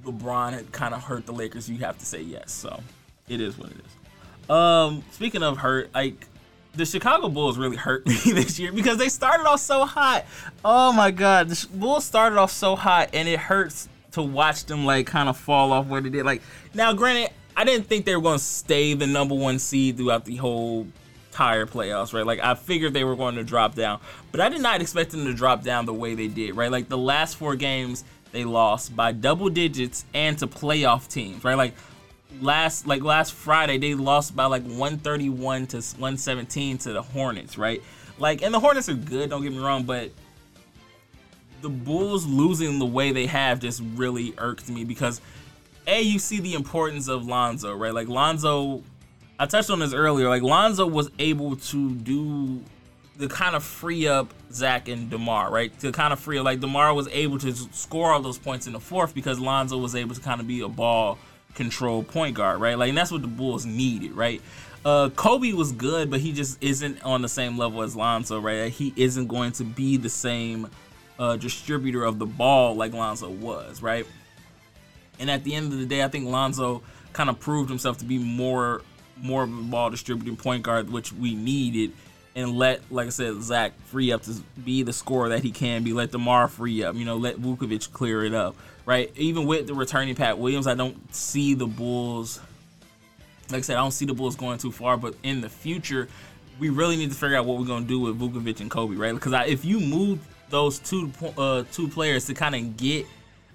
[0.04, 2.52] LeBron had kind of hurt the Lakers, you have to say yes.
[2.52, 2.82] So
[3.28, 4.50] it is what it is.
[4.50, 6.26] Um, speaking of hurt, like
[6.74, 10.24] the Chicago Bulls really hurt me this year because they started off so hot.
[10.64, 14.84] Oh my God, the Bulls started off so hot, and it hurts to watch them
[14.84, 16.24] like kind of fall off where they did.
[16.24, 16.42] Like
[16.74, 20.24] now, granted, I didn't think they were going to stay the number one seed throughout
[20.24, 20.86] the whole
[21.30, 22.26] entire playoffs, right?
[22.26, 24.00] Like I figured they were going to drop down,
[24.32, 26.70] but I did not expect them to drop down the way they did, right?
[26.70, 31.56] Like the last four games they lost by double digits and to playoff teams, right?
[31.56, 31.74] Like
[32.40, 37.82] last like last Friday they lost by like 131 to 117 to the Hornets, right?
[38.18, 40.10] Like and the Hornets are good, don't get me wrong, but
[41.60, 45.20] the Bulls losing the way they have just really irked me because
[45.86, 47.92] a you see the importance of Lonzo, right?
[47.92, 48.82] Like Lonzo
[49.38, 50.28] I touched on this earlier.
[50.28, 52.62] Like Lonzo was able to do
[53.16, 55.78] the kind of free up Zach and Demar, right?
[55.80, 58.74] To kind of free up, like Demar was able to score all those points in
[58.74, 61.18] the fourth because Lonzo was able to kind of be a ball
[61.54, 62.78] control point guard, right?
[62.78, 64.40] Like, that's what the Bulls needed, right?
[64.84, 68.72] Uh, Coby was good, but he just isn't on the same level as Lonzo, right?
[68.72, 70.68] He isn't going to be the same
[71.18, 74.06] uh, distributor of the ball like Lonzo was, right?
[75.18, 76.82] And at the end of the day, I think Lonzo
[77.12, 78.82] kind of proved himself to be more
[79.22, 81.92] more of a ball distributing point guard, which we needed
[82.34, 85.82] and let, like I said, Zach free up to be the scorer that he can
[85.82, 85.92] be.
[85.92, 86.94] Let Demar free up.
[86.94, 88.56] You know, let Vucevic clear it up.
[88.86, 89.12] Right.
[89.16, 92.40] Even with the returning Pat Williams, I don't see the Bulls.
[93.50, 94.96] Like I said, I don't see the Bulls going too far.
[94.96, 96.08] But in the future,
[96.58, 98.98] we really need to figure out what we're gonna do with Vucevic and Coby.
[98.98, 99.14] Right.
[99.14, 103.06] Because if you move those two uh, two players to kind of get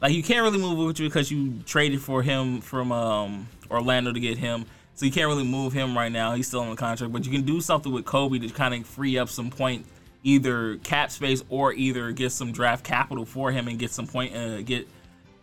[0.02, 4.20] like you can't really move Vucevic because you traded for him from um, Orlando to
[4.20, 4.66] get him.
[4.96, 6.34] So you can't really move him right now.
[6.34, 8.88] He's still on the contract, but you can do something with Coby to kind of
[8.88, 9.86] free up some point,
[10.24, 14.36] either cap space or either get some draft capital for him and get some point,
[14.36, 14.88] uh, get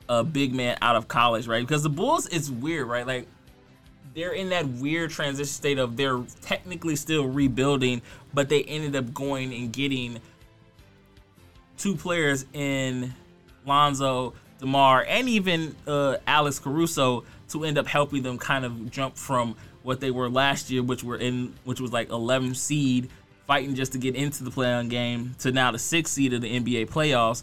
[0.08, 1.60] a big man out of college, right?
[1.60, 3.06] Because the Bulls, it's weird, right?
[3.06, 3.28] Like
[4.14, 8.00] they're in that weird transition state of they're technically still rebuilding,
[8.32, 10.18] but they ended up going and getting
[11.76, 13.14] two players in
[13.66, 19.16] Lonzo, DeMar, and even uh, Alex Caruso to end up helping them kind of jump
[19.16, 23.08] from what they were last year, which were in which was like 11 seed,
[23.46, 26.60] fighting just to get into the play-in game, to now the sixth seed of the
[26.60, 27.42] NBA playoffs.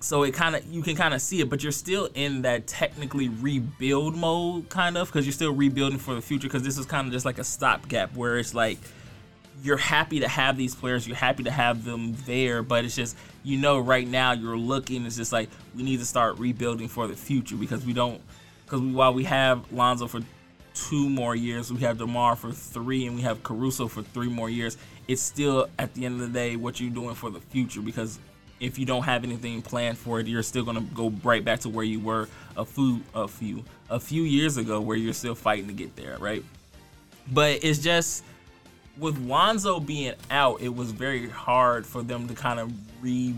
[0.00, 2.66] So it kind of you can kind of see it, but you're still in that
[2.66, 6.46] technically rebuild mode, kind of, because you're still rebuilding for the future.
[6.46, 8.78] Because this is kind of just like a stopgap where it's like
[9.62, 13.16] you're happy to have these players, you're happy to have them there, but it's just
[13.44, 15.06] you know right now you're looking.
[15.06, 18.20] It's just like we need to start rebuilding for the future because we don't
[18.64, 20.20] because while we have Lonzo for
[20.74, 24.50] two more years, we have Demar for three, and we have Caruso for three more
[24.50, 24.76] years.
[25.06, 28.18] It's still at the end of the day what you're doing for the future because
[28.60, 31.68] if you don't have anything planned for it, you're still gonna go right back to
[31.68, 35.66] where you were a few, a few, a few years ago, where you're still fighting
[35.66, 36.42] to get there, right?
[37.32, 38.24] But it's just
[38.98, 43.34] with Lonzo being out, it was very hard for them to kind of re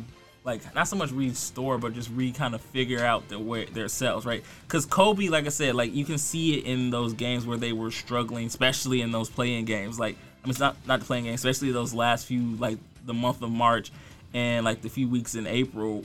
[0.46, 3.88] like not so much restore, but just re kind of figure out their way their
[3.88, 4.44] selves, right?
[4.62, 7.72] Because Coby, like I said, like you can see it in those games where they
[7.72, 9.98] were struggling, especially in those playing games.
[9.98, 13.12] Like I mean, it's not not the playing games, especially those last few like the
[13.12, 13.90] month of March
[14.32, 16.04] and like the few weeks in April.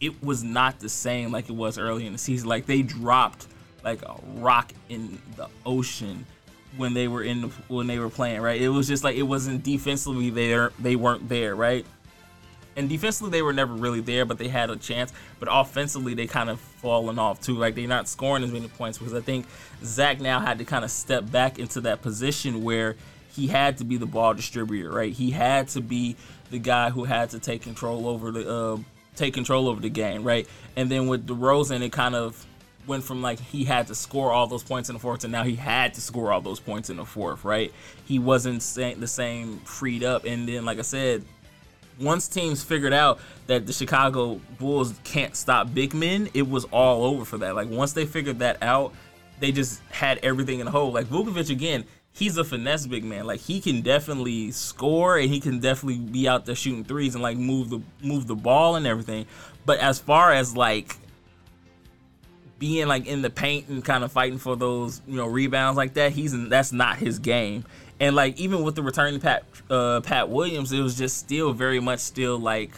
[0.00, 2.48] It was not the same like it was early in the season.
[2.48, 3.46] Like they dropped
[3.84, 6.26] like a rock in the ocean
[6.76, 8.60] when they were in the, when they were playing, right?
[8.60, 10.72] It was just like it wasn't defensively there.
[10.80, 11.86] They weren't there, right?
[12.76, 15.12] And defensively they were never really there, but they had a chance.
[15.38, 17.54] But offensively they kind of fallen off too.
[17.54, 19.46] Like they're not scoring as many points because I think
[19.84, 22.96] Zach now had to kind of step back into that position where
[23.34, 25.12] he had to be the ball distributor, right?
[25.12, 26.16] He had to be
[26.50, 28.78] the guy who had to take control over the uh,
[29.16, 30.46] take control over the game, right?
[30.76, 32.46] And then with DeRozan, it kind of
[32.86, 35.44] went from like he had to score all those points in the fourth to now
[35.44, 37.72] he had to score all those points in the fourth, right?
[38.04, 41.24] He wasn't the same freed up, and then like I said,
[42.00, 47.04] once teams figured out that the Chicago Bulls can't stop big men, it was all
[47.04, 47.54] over for that.
[47.54, 48.92] Like once they figured that out,
[49.40, 50.92] they just had everything in the hole.
[50.92, 53.26] Like Vucevic again, he's a finesse big man.
[53.26, 57.22] Like he can definitely score and he can definitely be out there shooting threes and
[57.22, 59.26] like move the move the ball and everything.
[59.64, 60.96] But as far as like
[62.58, 65.94] being like in the paint and kind of fighting for those you know rebounds like
[65.94, 67.64] that, he's that's not his game.
[68.02, 71.78] And like even with the returning Pat uh, Pat Williams, it was just still very
[71.78, 72.72] much still like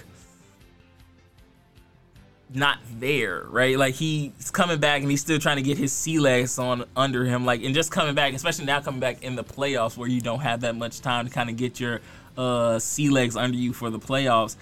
[2.53, 3.79] not there, right?
[3.79, 7.25] Like he's coming back and he's still trying to get his sea legs on under
[7.25, 10.21] him, like and just coming back, especially now coming back in the playoffs where you
[10.21, 12.03] don't have that much time to kind of get your
[12.37, 14.57] uh, sea legs under you for the playoffs.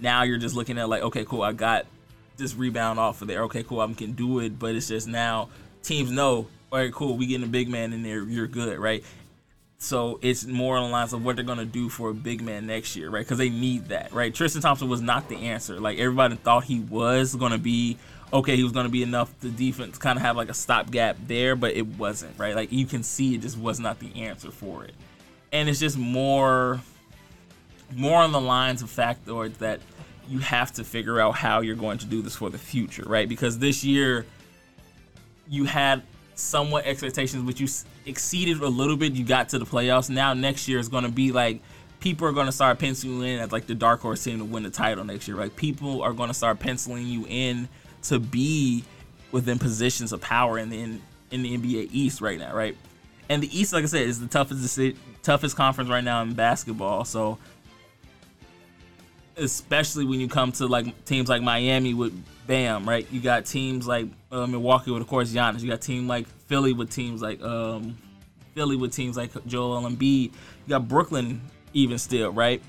[0.00, 1.86] now you're just looking at like, okay, cool, I got
[2.36, 3.44] this rebound off of there.
[3.44, 4.58] Okay, cool, I can do it.
[4.58, 5.48] But it's just now
[5.84, 9.04] teams know, all right, cool, we getting a big man in there, you're good, right?
[9.80, 12.66] So it's more on the lines of what they're gonna do for a big man
[12.66, 13.24] next year, right?
[13.24, 14.34] Because they need that, right?
[14.34, 15.78] Tristan Thompson was not the answer.
[15.78, 17.96] Like everybody thought he was gonna be.
[18.32, 19.32] Okay, he was gonna be enough.
[19.38, 22.56] The defense kind of have like a stopgap there, but it wasn't, right?
[22.56, 24.94] Like you can see, it just was not the answer for it.
[25.52, 26.80] And it's just more,
[27.94, 29.80] more on the lines of factoids that
[30.28, 33.28] you have to figure out how you're going to do this for the future, right?
[33.28, 34.26] Because this year
[35.48, 36.02] you had
[36.34, 37.68] somewhat expectations, but you
[38.08, 39.12] exceeded a little bit.
[39.12, 40.10] You got to the playoffs.
[40.10, 41.60] Now next year is going to be like
[42.00, 44.62] people are going to start penciling in as like the dark horse team to win
[44.62, 45.36] the title next year.
[45.36, 47.68] Like people are going to start penciling you in
[48.04, 48.84] to be
[49.32, 52.76] within positions of power in the in, in the NBA East right now, right?
[53.28, 54.80] And the East, like I said, is the toughest
[55.22, 57.04] toughest conference right now in basketball.
[57.04, 57.38] So
[59.38, 62.12] especially when you come to like teams like Miami with
[62.46, 63.06] Bam, right?
[63.10, 65.60] You got teams like uh, Milwaukee with, of course, Giannis.
[65.60, 67.96] You got team like Philly with teams like um,
[68.54, 70.32] Philly with teams like Joel Embiid.
[70.32, 71.40] You got Brooklyn
[71.72, 72.62] even still, right?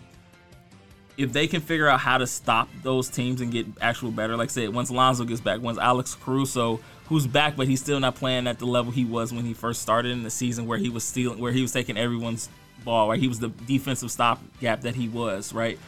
[1.18, 4.50] If they can figure out how to stop those teams and get actual better, like
[4.50, 8.16] I said, once Alonzo gets back, once Alex Caruso, who's back, but he's still not
[8.16, 10.90] playing at the level he was when he first started in the season, where he
[10.90, 12.48] was stealing, where he was taking everyone's
[12.86, 13.20] ball, right?
[13.20, 15.80] He was the defensive stopgap that he was, right?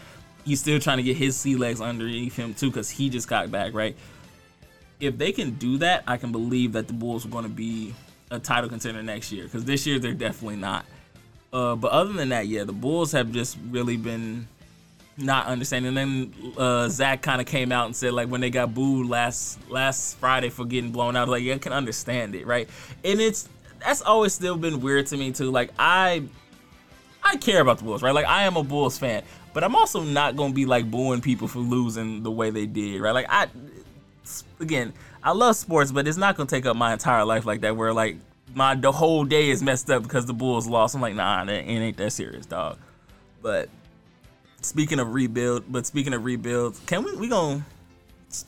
[0.46, 3.52] He's still trying to get his sea legs underneath him too because he just got
[3.52, 3.96] back right.
[5.00, 7.94] If they can do that, I can believe that the Bulls are going to be
[8.30, 10.86] a title contender next year because this year they're definitely not.
[11.52, 14.48] Uh, but other than that, yeah, the Bulls have just really been
[15.18, 15.98] not understanding.
[15.98, 19.08] And then uh, Zach kind of came out and said like when they got booed
[19.08, 22.70] last last Friday for getting blown out, like yeah, I can understand it, right?
[23.04, 25.52] And it's that's always still been weird to me too.
[25.52, 26.24] Like I
[27.24, 28.14] I care about the Bulls, right?
[28.14, 31.48] Like I am a Bulls fan, but I'm also not gonna be like booing people
[31.48, 33.12] for losing the way they did, right?
[33.12, 33.48] Like I,
[34.60, 34.94] again,
[35.24, 37.76] I love sports, but it's not gonna take up my entire life like that.
[37.76, 38.18] Where like
[38.54, 40.96] my the whole day is messed up because the Bulls lost.
[40.96, 42.78] I'm like, nah, it ain't that serious, dog.
[43.42, 43.70] But
[44.62, 47.66] speaking of rebuild, but speaking of rebuild, can we we gonna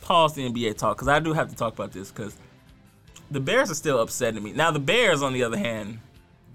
[0.01, 2.35] pause the NBA talk because I do have to talk about this because
[3.29, 4.53] the Bears are still upsetting me.
[4.53, 5.99] Now the Bears, on the other hand,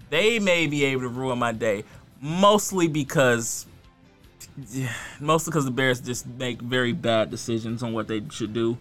[0.09, 1.83] they may be able to ruin my day,
[2.21, 3.65] mostly because
[5.19, 8.77] mostly because the Bears just make very bad decisions on what they should do.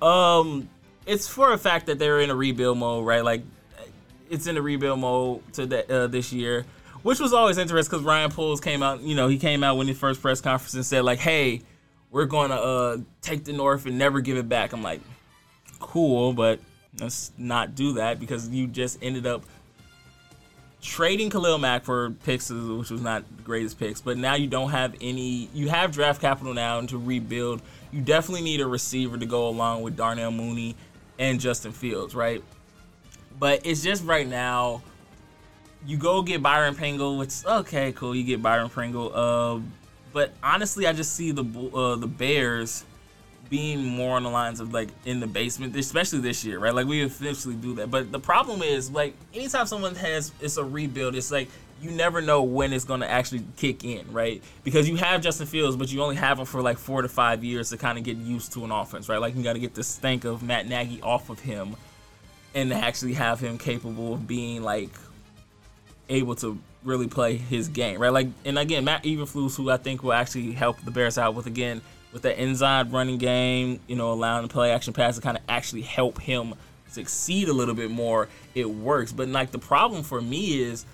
[0.00, 0.68] Um,
[1.06, 3.24] it's for a fact that they're in a rebuild mode, right?
[3.24, 3.42] Like,
[4.30, 6.64] it's in a rebuild mode to the, uh, this year,
[7.02, 9.00] which was always interesting because Ryan Poles came out.
[9.00, 11.62] You know, he came out when his first press conference and said like, "Hey,
[12.10, 15.00] we're going to uh, take the North and never give it back." I'm like,
[15.78, 16.60] cool, but
[17.00, 19.44] let's not do that because you just ended up
[20.82, 24.70] trading Khalil Mack for picks, which was not the greatest picks, but now you don't
[24.70, 25.48] have any.
[25.54, 27.62] You have draft capital now to rebuild.
[27.90, 30.74] You definitely need a receiver to go along with Darnell Mooney
[31.18, 32.42] and Justin Fields, right?
[33.38, 34.82] But it's just right now.
[35.84, 38.14] You go get Byron Pringle, which okay, cool.
[38.14, 39.12] You get Byron Pringle.
[39.14, 39.60] Uh,
[40.12, 42.84] but honestly, I just see the uh, the Bears
[43.52, 46.74] being more on the lines of like in the basement, especially this year, right?
[46.74, 47.90] Like we officially do that.
[47.90, 51.48] But the problem is like anytime someone has it's a rebuild, it's like
[51.82, 54.42] you never know when it's gonna actually kick in, right?
[54.64, 57.44] Because you have Justin Fields, but you only have him for like four to five
[57.44, 59.20] years to kind of get used to an offense, right?
[59.20, 61.76] Like you got to get the stank of Matt Nagy off of him,
[62.54, 64.94] and actually have him capable of being like
[66.08, 68.12] able to really play his game, right?
[68.12, 71.46] Like, and again, Matt Eberflus, who I think will actually help the Bears out with
[71.46, 71.80] again
[72.12, 75.42] with that inside running game, you know, allowing the play action pass to kind of
[75.48, 76.54] actually help him
[76.88, 79.12] succeed a little bit more, it works.
[79.12, 80.84] But like the problem for me is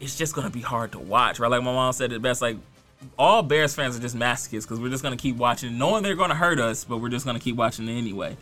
[0.00, 1.50] it's just gonna be hard to watch, right?
[1.50, 2.56] Like my mom said it best, like
[3.18, 6.34] all Bears fans are just masochists because we're just gonna keep watching, knowing they're gonna
[6.34, 8.36] hurt us, but we're just gonna keep watching anyway.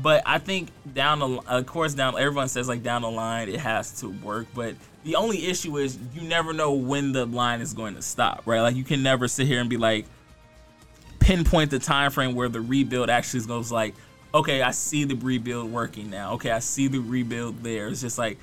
[0.00, 3.60] But I think down the, of course, down everyone says like down the line it
[3.60, 4.74] has to work, but
[5.04, 8.62] the only issue is you never know when the line is going to stop, right?
[8.62, 10.06] Like you can never sit here and be like,
[11.18, 13.94] pinpoint the time frame where the rebuild actually goes like,
[14.34, 16.34] okay, I see the rebuild working now.
[16.34, 17.88] Okay, I see the rebuild there.
[17.88, 18.38] It's just like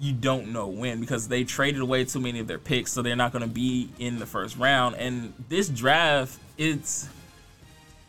[0.00, 3.16] you don't know when because they traded away too many of their picks, so they're
[3.16, 4.96] not going to be in the first round.
[4.96, 7.08] And this draft, it's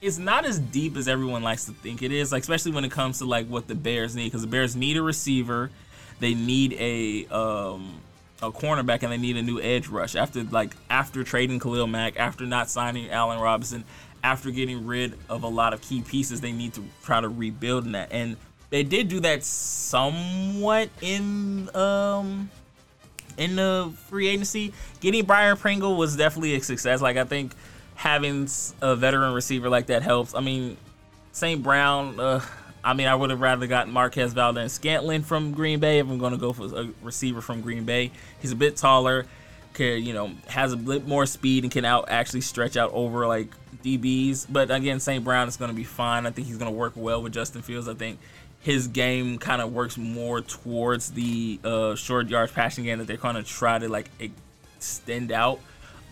[0.06, 2.32] it's not as deep as everyone likes to think it is.
[2.32, 4.98] Like especially when it comes to like what the Bears need, because the Bears need
[4.98, 5.72] a receiver,
[6.20, 8.02] they need a um
[8.44, 12.18] a cornerback and they need a new edge rush after like after trading Khalil Mack,
[12.18, 13.84] after not signing Allen Robinson,
[14.24, 17.86] after getting rid of a lot of key pieces, they need to try to rebuild
[17.86, 18.12] in that.
[18.12, 18.38] And
[18.70, 22.52] they did do that somewhat in um
[23.38, 24.72] in the free agency.
[25.00, 27.02] Getting Byron Pringle was definitely a success.
[27.02, 27.54] Like I think
[27.96, 28.48] having
[28.82, 30.36] a veteran receiver like that helps.
[30.36, 30.78] I mean,
[31.32, 31.62] St.
[31.62, 32.20] Brown.
[32.20, 32.42] Uh,
[32.84, 36.20] I mean, I would have rather gotten Marquez Valdes Scantling from Green Bay if I'm
[36.20, 38.12] going to go for a receiver from Green Bay.
[38.40, 39.26] He's a bit taller,
[39.74, 43.26] can, you know, has a bit more speed and can out actually stretch out over
[43.26, 43.50] like
[43.84, 44.46] DBs.
[44.48, 45.24] But again, St.
[45.24, 46.28] Brown is going to be fine.
[46.28, 47.88] I think he's going to work well with Justin Fields.
[47.88, 48.20] I think
[48.62, 53.18] his game kind of works more towards the uh, short yards passing game that they're
[53.18, 55.60] going to try to like extend out.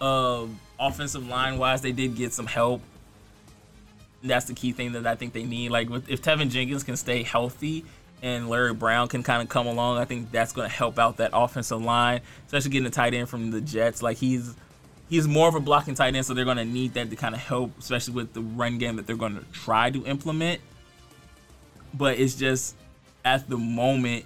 [0.02, 0.48] Uh,
[0.88, 2.82] offensive line wise, they did get some help
[4.24, 5.70] that's the key thing that I think they need.
[5.72, 7.86] Like if Teven Jenkins can stay healthy
[8.22, 11.18] and Larry Borom can kind of come along, I think that's going to help out
[11.18, 14.02] that offensive line, especially getting a tight end from the Jets.
[14.02, 14.56] Like he's
[15.10, 17.36] he's more of a blocking tight end, so they're going to need that to kind
[17.36, 20.62] of help, especially with the run game that they're going to try to implement.
[21.94, 22.76] But it's just
[23.26, 24.26] at the moment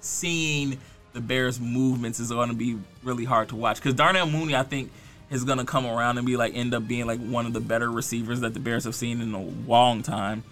[0.00, 0.78] seeing
[1.12, 4.62] the Bears' movements is going to be really hard to watch because Darnell Mooney, I
[4.62, 4.90] think
[5.30, 7.90] is gonna come around and be like end up being like one of the better
[7.90, 10.44] receivers that the Bears have seen in a long time.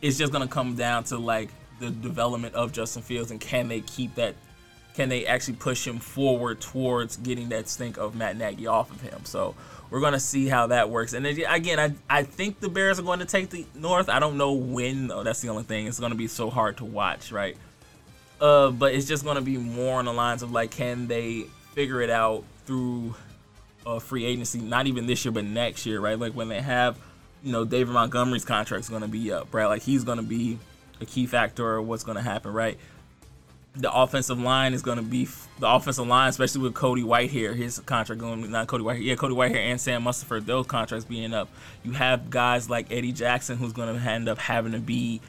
[0.00, 1.50] It's just gonna come down to like
[1.80, 4.34] the development of Justin Fields and can they keep that
[4.94, 9.00] can they actually push him forward towards getting that stink of Matt Nagy off of
[9.00, 9.20] him?
[9.24, 9.54] So
[9.90, 11.12] we're gonna see how that works.
[11.12, 14.08] And again, I I think the Bears are going to take the North.
[14.08, 15.22] I don't know when though.
[15.22, 15.86] That's the only thing.
[15.86, 17.56] It's gonna be so hard to watch, right?
[18.40, 22.00] Uh, but it's just gonna be more on the lines of like, can they figure
[22.00, 23.14] it out through
[23.84, 26.18] a free agency, not even this year, but next year, right?
[26.18, 26.98] Like when they have,
[27.42, 29.66] you know, David Montgomery's contract is going to be up, right?
[29.66, 30.58] Like he's going to be
[31.00, 32.78] a key factor of what's going to happen, right?
[33.74, 35.26] The offensive line is going to be
[35.58, 39.34] the offensive line, especially with Cody Whitehair, his contract going not Cody Whitehair, yeah, Cody
[39.34, 41.48] Whitehair and Sam Mustipher, those contracts being up.
[41.82, 45.22] You have guys like Eddie Jackson who's going to end up having to be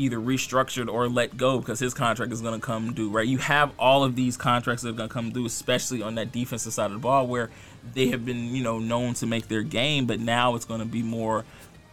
[0.00, 3.26] either restructured or let go because his contract is going to come due, right?
[3.26, 6.32] You have all of these contracts that are going to come due, especially on that
[6.32, 7.50] defensive side of the ball where
[7.94, 10.86] they have been, you know, known to make their game, but now it's going to
[10.86, 11.44] be more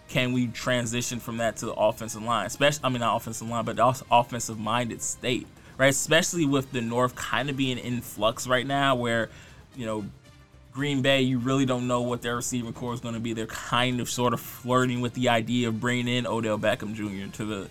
[0.09, 3.65] can we transition from that to the offensive line, especially I mean not offensive line,
[3.65, 5.47] but also offensive minded state,
[5.77, 5.89] right?
[5.89, 9.29] Especially with the North kind of being in flux right now, where
[9.75, 10.05] you know
[10.71, 13.33] Green Bay, you really don't know what their receiving core is going to be.
[13.33, 17.35] They're kind of sort of flirting with the idea of bringing in Odell Beckham Jr.
[17.37, 17.69] to the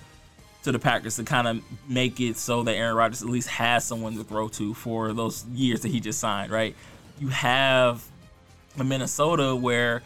[0.67, 3.85] to the Packers to kind of make it so that Aaron Rodgers at least has
[3.85, 6.75] someone to throw to for those years that he just signed, right?
[7.21, 8.05] You have
[8.79, 10.03] a Minnesota where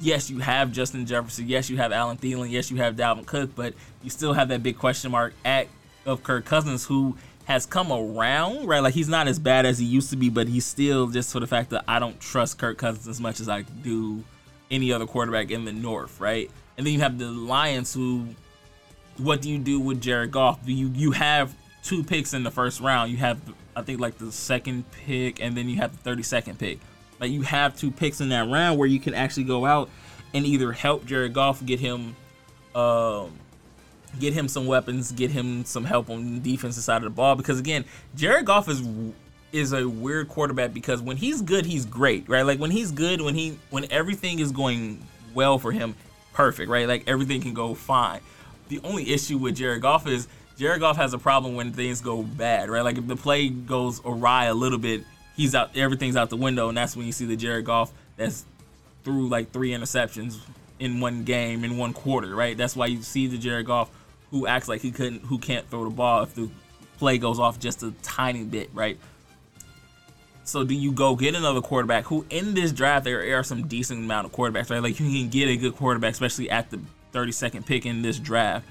[0.00, 3.54] yes, you have Justin Jefferson, yes, you have Adam Thielen, yes, you have Dalvin Cook,
[3.54, 5.68] but you still have that big question mark at
[6.06, 8.80] of Kirk Cousins who has come around, right?
[8.80, 11.40] Like he's not as bad as he used to be, but he's still just for
[11.40, 14.24] the fact that I don't trust Kirk Cousins as much as I do
[14.70, 16.50] any other quarterback in the North, right?
[16.78, 18.28] And then you have the Lions who
[19.22, 20.64] what do you do with Jared Goff?
[20.64, 23.10] Do you you have two picks in the first round?
[23.10, 23.40] You have
[23.74, 26.78] I think like the second pick, and then you have the 32nd pick.
[27.20, 29.88] Like you have two picks in that round where you can actually go out
[30.34, 32.16] and either help Jared Goff get him,
[32.74, 33.38] um,
[34.18, 37.34] get him some weapons, get him some help on the defensive side of the ball.
[37.34, 38.82] Because again, Jared Goff is
[39.52, 42.42] is a weird quarterback because when he's good, he's great, right?
[42.42, 45.94] Like when he's good, when he when everything is going well for him,
[46.32, 46.88] perfect, right?
[46.88, 48.20] Like everything can go fine.
[48.72, 52.22] The only issue with Jared Goff is Jared Goff has a problem when things go
[52.22, 52.80] bad, right?
[52.80, 55.04] Like if the play goes awry a little bit,
[55.36, 58.46] he's out, everything's out the window, and that's when you see the Jared Goff that's
[59.04, 60.38] threw like three interceptions
[60.78, 62.56] in one game in one quarter, right?
[62.56, 63.90] That's why you see the Jared Goff
[64.30, 66.48] who acts like he couldn't, who can't throw the ball if the
[66.96, 68.98] play goes off just a tiny bit, right?
[70.44, 74.00] So do you go get another quarterback who in this draft there are some decent
[74.00, 74.82] amount of quarterbacks, right?
[74.82, 76.80] Like you can get a good quarterback, especially at the
[77.12, 78.66] 32nd pick in this draft.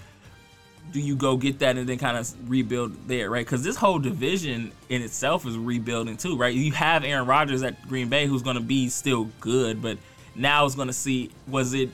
[0.91, 3.45] Do you go get that and then kind of rebuild there, right?
[3.45, 6.53] Because this whole division in itself is rebuilding too, right?
[6.53, 9.97] You have Aaron Rodgers at Green Bay who's going to be still good, but
[10.35, 11.89] now it's going to see was it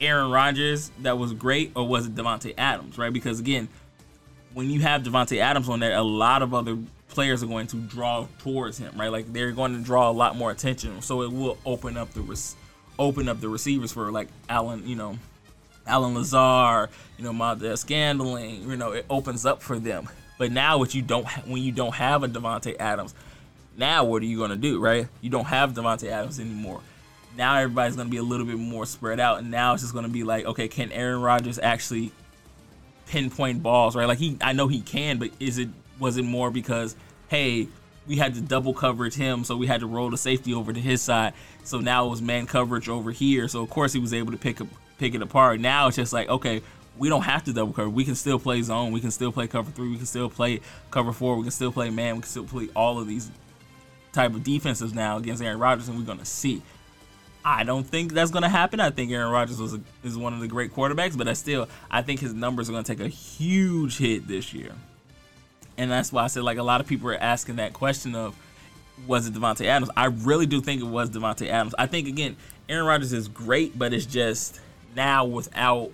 [0.00, 3.12] Aaron Rodgers that was great or was it Davante Adams, right?
[3.12, 3.68] Because again,
[4.54, 6.78] when you have Davante Adams on there, a lot of other
[7.08, 9.08] players are going to draw towards him, right?
[9.10, 12.54] Like they're going to draw a lot more attention, so it will open up the
[12.98, 15.18] open up the receivers for like Allen, you know,
[15.86, 20.08] Allen Lazard, you know, Valdes Scantling, you know, it opens up for them.
[20.38, 23.14] But now, what you don't ha- when you don't have a Davante Adams,
[23.76, 25.08] now what are you gonna do, right?
[25.20, 26.80] You don't have Davante Adams anymore.
[27.36, 30.08] Now everybody's gonna be a little bit more spread out, and now it's just gonna
[30.08, 32.12] be like, okay, can Aaron Rodgers actually
[33.06, 34.06] pinpoint balls, right?
[34.06, 35.68] Like he, I know he can, but is it
[35.98, 36.96] was it more because
[37.28, 37.68] hey,
[38.06, 40.80] we had to double coverage him, so we had to roll the safety over to
[40.80, 41.34] his side.
[41.64, 43.48] So now it was man coverage over here.
[43.48, 44.68] So of course he was able to pick up
[44.98, 45.60] pick it apart.
[45.60, 46.62] Now it's just like, okay,
[46.98, 47.88] we don't have to double cover.
[47.88, 48.92] We can still play zone.
[48.92, 49.90] We can still play cover three.
[49.90, 51.36] We can still play cover four.
[51.36, 52.16] We can still play man.
[52.16, 53.30] We can still play all of these
[54.12, 56.62] type of defenses now against Aaron Rodgers, and we're gonna see.
[57.44, 58.80] I don't think that's to happen.
[58.80, 61.68] I think Aaron Rodgers was a, is one of the great quarterbacks, but I still
[61.90, 64.72] I think his numbers are to take a huge hit this year.
[65.78, 68.34] And that's why I said like a lot of people are asking that question of
[69.06, 69.90] was it Davante Adams?
[69.96, 71.74] I really do think it was Davante Adams.
[71.78, 72.36] I think again,
[72.68, 74.60] Aaron Rodgers is great, but it's just
[74.96, 75.92] now without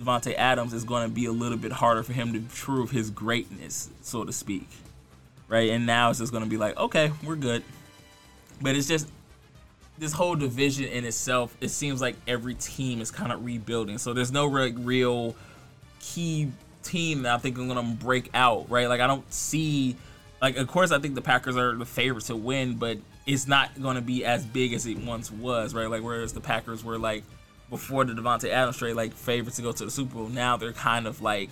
[0.00, 3.10] Davante Adams, it's going to be a little bit harder for him to prove his
[3.10, 4.68] greatness, so to speak,
[5.48, 5.70] right?
[5.70, 7.62] And now it's just going to be like, okay, we're good.
[8.60, 9.08] But it's just
[9.98, 13.98] this whole division in itself, it seems like every team is kind of rebuilding.
[13.98, 15.36] So there's no real, real
[16.00, 16.50] key
[16.82, 18.88] team that I think I'm gonna break out, right?
[18.88, 19.96] Like I don't see,
[20.40, 23.80] like of course I think the Packers are the favorites to win, but it's not
[23.80, 25.88] gonna be as big as it once was, right?
[25.88, 27.22] Like whereas the Packers were like
[27.72, 30.28] before the Davante Adams trade, like favorites to go to the Super Bowl.
[30.28, 31.48] Now they're kind of like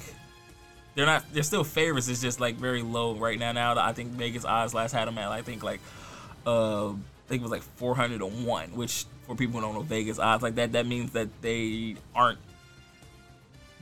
[0.94, 2.08] they're not they're still favorites.
[2.08, 3.52] It's just like very low right now.
[3.52, 5.80] Now I think Vegas odds last had them at I think like
[6.46, 6.94] uh I
[7.26, 10.72] think it was like 401, which for people who don't know Vegas odds like that,
[10.72, 12.38] that means that they aren't.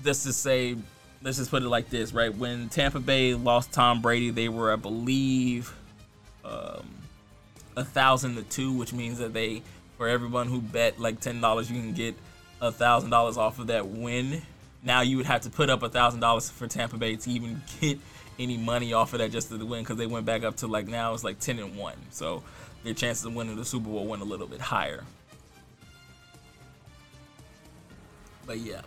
[0.05, 0.77] Let's just say,
[1.23, 2.33] let's just put it like this, right?
[2.33, 5.75] When Tampa Bay lost Tom Brady, they were, I believe,
[6.45, 6.87] um,
[7.77, 9.63] a thousand to two, which means that they,
[9.97, 12.15] for everyone who bet like ten dollars, you can get
[12.61, 14.43] a thousand dollars off of that win.
[14.83, 17.63] Now you would have to put up a thousand dollars for Tampa Bay to even
[17.81, 17.99] get
[18.39, 20.67] any money off of that just to the win because they went back up to
[20.67, 21.97] like now it's like ten and one.
[22.11, 22.43] So
[22.85, 25.05] their chances of winning the Super Bowl went a little bit higher.
[28.47, 28.83] But yeah.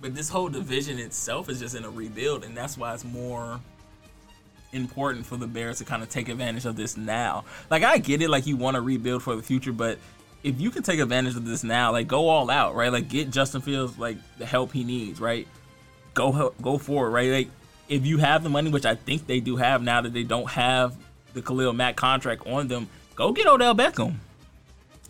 [0.00, 3.60] But this whole division itself is just in a rebuild, and that's why it's more
[4.72, 7.44] important for the Bears to kind of take advantage of this now.
[7.70, 9.98] Like I get it, like you want to rebuild for the future, but
[10.42, 12.92] if you can take advantage of this now, like go all out, right?
[12.92, 15.46] Like get Justin Fields like the help he needs, right?
[16.14, 17.30] Go go for it, right?
[17.30, 17.48] Like
[17.88, 20.48] if you have the money, which I think they do have now that they don't
[20.50, 20.96] have
[21.34, 24.14] the Khalil Mack contract on them, go get Odell Beckham.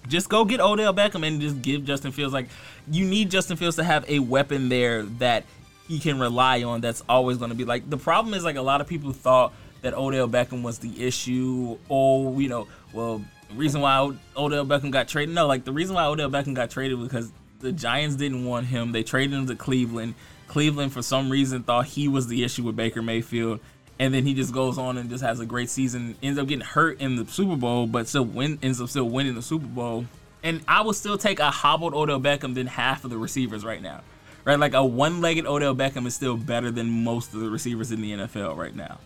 [0.09, 2.49] Just go get Odell Beckham and just give Justin Fields like
[2.91, 5.45] you need Justin Fields to have a weapon there that
[5.87, 8.63] he can rely on that's always going to be like the problem is like a
[8.63, 9.53] lot of people thought
[9.83, 11.79] that Odell Beckham was the issue.
[11.91, 15.35] Oh, you know, well, the reason why Odell Beckham got traded.
[15.35, 18.93] No, like the reason why Odell Beckham got traded because the Giants didn't want him.
[18.93, 20.15] They traded him to Cleveland.
[20.47, 23.61] Cleveland, for some reason, thought he was the issue with Baker Mayfield
[23.99, 26.17] and then he just goes on and just has a great season.
[26.23, 29.35] Ends up getting hurt in the Super Bowl, but still win ends up still winning
[29.35, 30.07] the Super Bowl.
[30.43, 33.83] And I will still take a hobbled Odell Beckham than half of the receivers right
[33.83, 34.03] now.
[34.45, 38.01] Right, like a one-legged Odell Beckham is still better than most of the receivers in
[38.01, 38.99] the NFL right now.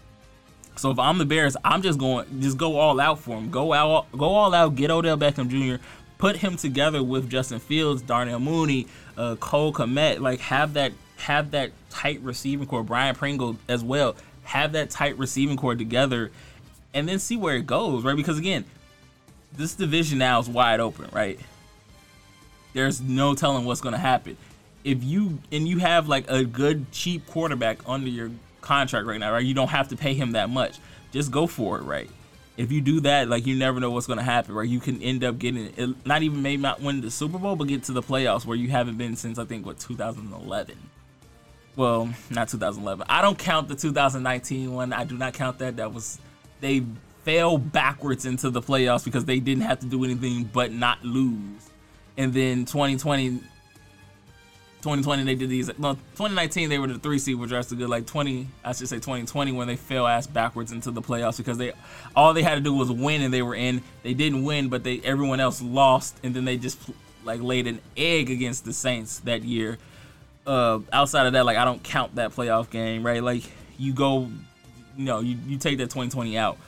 [0.77, 3.51] So if I'm the Bears, I'm just going just go all out for him.
[3.51, 4.75] Go out, go all out.
[4.75, 5.83] Get Odell Beckham Jr.
[6.19, 10.21] Put him together with Justin Fields, Darnell Mooney, uh, Cole Kmet.
[10.21, 12.83] Like have that have that tight receiving core.
[12.83, 16.31] Byron Pringle as well have that tight receiving core together,
[16.95, 18.17] and then see where it goes, right?
[18.17, 18.65] Because again,
[19.53, 21.39] this division now is wide open, right?
[22.73, 24.37] There's no telling what's going to happen.
[24.85, 28.31] If you and you have like a good cheap quarterback under your
[28.63, 29.45] contract right now, right?
[29.45, 30.79] You don't have to pay him that much.
[31.13, 32.09] Just go for it, right?
[32.57, 34.69] If you do that, like you never know what's going to happen, right?
[34.69, 37.85] You can end up getting not even maybe not win the Super Bowl, but get
[37.85, 40.77] to the playoffs where you haven't been since I think what 2011
[41.77, 43.07] well, not 2011.
[43.09, 44.93] I don't count the 2019 one.
[44.93, 45.77] I do not count that.
[45.77, 46.19] That was
[46.61, 46.85] they
[47.25, 51.71] fell backwards into the playoffs because they didn't have to do anything but not lose.
[52.17, 53.41] And then 2020
[54.83, 58.05] 2020 they did these no 2019 they were the three seed which are good like
[58.07, 61.73] 20 I should say 2020 when they fell ass backwards into the playoffs because they
[62.17, 64.85] all they had to do was win and they were in they didn't win but
[64.85, 66.79] they everyone else lost and then they just
[67.25, 69.79] like laid an egg against the Saints that year
[70.47, 73.23] uh, outside of that, like I don't count that playoff game, right?
[73.23, 73.45] Like
[73.79, 74.31] you go,
[74.97, 76.59] you know, you, you take that 2020 out,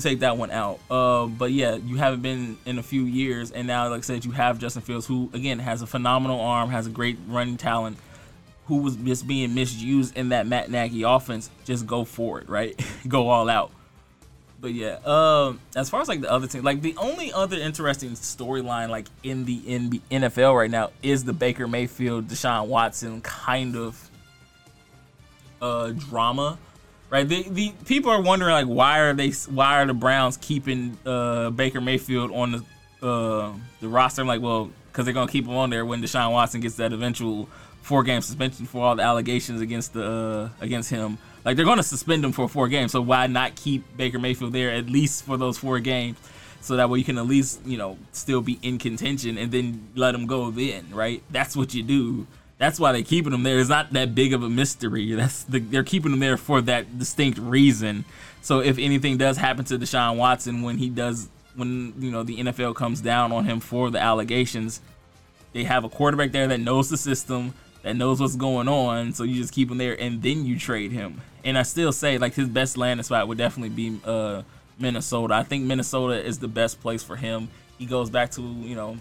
[0.00, 0.80] take that one out.
[0.90, 4.24] Uh, but yeah, you haven't been in a few years, and now, like I said,
[4.24, 7.98] you have Justin Fields, who again has a phenomenal arm, has a great running talent,
[8.66, 11.50] who was just being misused in that Matt Nagy offense.
[11.64, 12.78] Just go for it, right?
[13.08, 13.72] go all out.
[14.60, 18.10] But yeah, um, as far as like the other team, like the only other interesting
[18.10, 23.20] storyline like in the in the NFL right now is the Baker Mayfield Deshaun Watson
[23.20, 24.10] kind of
[25.62, 26.58] uh drama,
[27.10, 27.28] right?
[27.28, 31.50] The the people are wondering like why are they why are the Browns keeping uh
[31.50, 34.22] Baker Mayfield on the uh the roster?
[34.22, 36.92] I'm like, well, because they're gonna keep him on there when Deshaun Watson gets that
[36.92, 37.48] eventual
[37.82, 41.18] four game suspension for all the allegations against the uh, against him.
[41.44, 44.70] Like they're to suspend him for four games, so why not keep Baker Mayfield there
[44.70, 46.18] at least for those four games,
[46.60, 49.88] so that way you can at least you know still be in contention and then
[49.94, 51.22] let him go then, right?
[51.30, 52.26] That's what you do.
[52.58, 53.58] That's why they're keeping him there.
[53.58, 55.12] It's not that big of a mystery.
[55.14, 58.04] That's the, they're keeping him there for that distinct reason.
[58.42, 62.38] So if anything does happen to Deshaun Watson when he does when you know the
[62.38, 64.80] NFL comes down on him for the allegations,
[65.52, 69.12] they have a quarterback there that knows the system, that knows what's going on.
[69.12, 71.20] So you just keep him there, and then you trade him.
[71.44, 74.42] And I still say like his best landing spot would definitely be uh,
[74.78, 75.34] Minnesota.
[75.34, 77.48] I think Minnesota is the best place for him.
[77.78, 78.96] He goes back to you know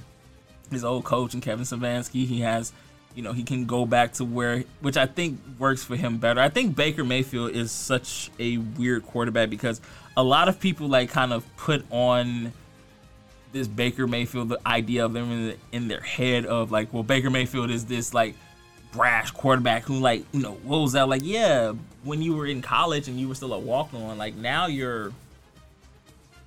[0.72, 2.26] his old coach and Kevin Stefanski.
[2.26, 2.74] He has
[3.18, 6.39] you know he can go back to where which I think works for him better.
[6.39, 9.82] I think Baker Mayfield is such a weird quarterback because
[10.15, 12.53] a lot of people like kind of put on
[13.53, 17.01] this Baker Mayfield the idea of them in, the, in their head of like well
[17.01, 18.36] Baker Mayfield is this like
[18.91, 22.61] brash quarterback who like you know what was that like yeah when you were in
[22.61, 25.11] college and you were still a walk on like now you're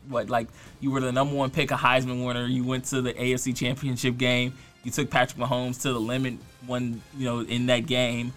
[0.08, 0.46] what like
[0.78, 4.16] you were the number one pick a Heisman winner you went to the AFC championship
[4.16, 4.54] game
[4.84, 6.34] you took Patrick Mahomes to the limit
[6.66, 8.32] when you know in that game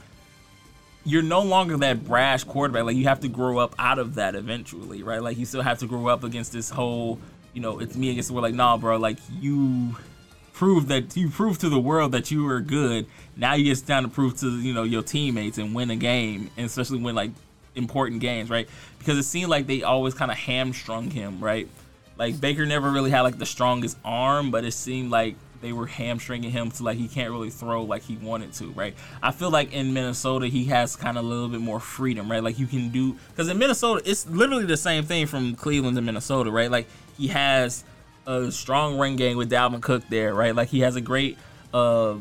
[1.06, 4.36] you're no longer that brash quarterback like you have to grow up out of that
[4.36, 7.20] eventually right like you still have to grow up against this whole
[7.54, 9.96] you know it's me against the world like nah bro like you
[10.54, 13.06] prove that you prove to the world that you were good.
[13.36, 16.50] Now you just down to prove to you know your teammates and win a game,
[16.56, 17.32] and especially win like
[17.76, 18.70] important games, right?
[19.00, 21.68] Because it seemed like they always kind of hamstrung him, right?
[22.18, 25.88] Like Baker never really had like the strongest arm, but it seemed like they were
[25.88, 28.94] hamstringing him to like he can't really throw like he wanted to, right?
[29.24, 32.44] I feel like in Minnesota he has kind of a little bit more freedom, right?
[32.44, 36.02] Like you can do because in Minnesota it's literally the same thing from Cleveland to
[36.02, 36.70] Minnesota, right?
[36.70, 36.88] Like
[37.18, 37.86] he has
[38.28, 40.54] a strong run game with Dalvin Cook there, right?
[40.54, 41.38] Like he has a great
[41.74, 42.16] uh,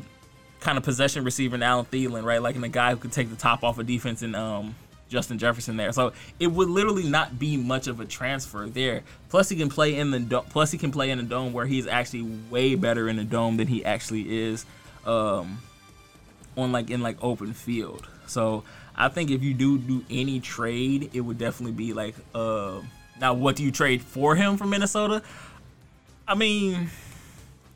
[0.61, 2.41] kind of possession receiver in Allen Thielen, right?
[2.41, 4.77] Like in a guy who could take the top off of defense and um,
[5.13, 5.93] Justin Jefferson there.
[5.93, 9.03] So it would literally not be much of a transfer there.
[9.29, 11.67] Plus he can play in the do- plus he can play in the dome where
[11.67, 14.65] he's actually way better in the dome than he actually is
[15.07, 15.59] um,
[16.57, 18.09] on like in like open field.
[18.27, 18.65] So
[18.97, 22.81] I think if you do do any trade, it would definitely be like uh
[23.21, 25.23] now what do you trade for him from Minnesota?
[26.27, 26.89] I mean,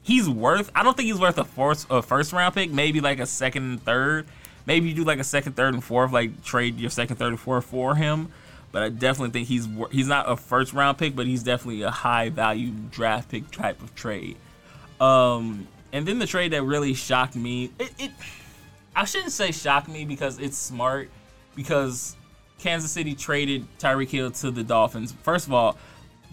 [0.03, 0.70] he's worth.
[0.74, 2.70] I don't think he's worth a first a first round pick.
[2.70, 4.26] Maybe like a second third.
[4.67, 6.12] Maybe you do like a second, third, and fourth.
[6.12, 8.33] Like trade your second, third, and fourth for him.
[8.73, 11.91] But I definitely think he's he's not a first round pick, but he's definitely a
[11.91, 14.37] high value draft pick type of trade.
[15.01, 17.71] Um, and then the trade that really shocked me.
[17.79, 18.11] It, it
[18.95, 21.11] I shouldn't say shocked me because it's smart
[21.55, 22.17] because
[22.59, 25.12] Kansas City traded Tyreek Hill to the Dolphins.
[25.23, 25.79] First of all,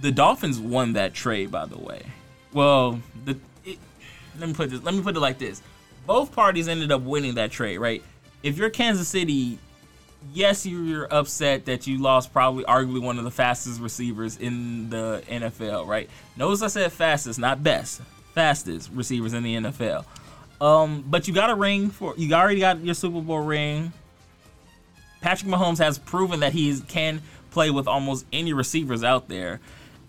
[0.02, 2.04] the Dolphins won that trade, by the way.
[2.52, 3.78] Well, the it,
[4.40, 4.82] let me put this.
[4.82, 5.62] Let me put it like this:
[6.06, 8.04] both parties ended up winning that trade, right?
[8.44, 9.58] If you're Kansas City,
[10.34, 15.24] yes, you're upset that you lost probably arguably one of the fastest receivers in the
[15.28, 16.10] NFL, right?
[16.38, 18.02] Notice I said fastest, not best.
[18.34, 20.06] Fastest receivers in the NFL.
[20.60, 23.92] Um, but you got a ring for you already got your Super Bowl ring.
[25.22, 27.22] Patrick Mahomes has proven that he can
[27.52, 29.62] play with almost any receivers out there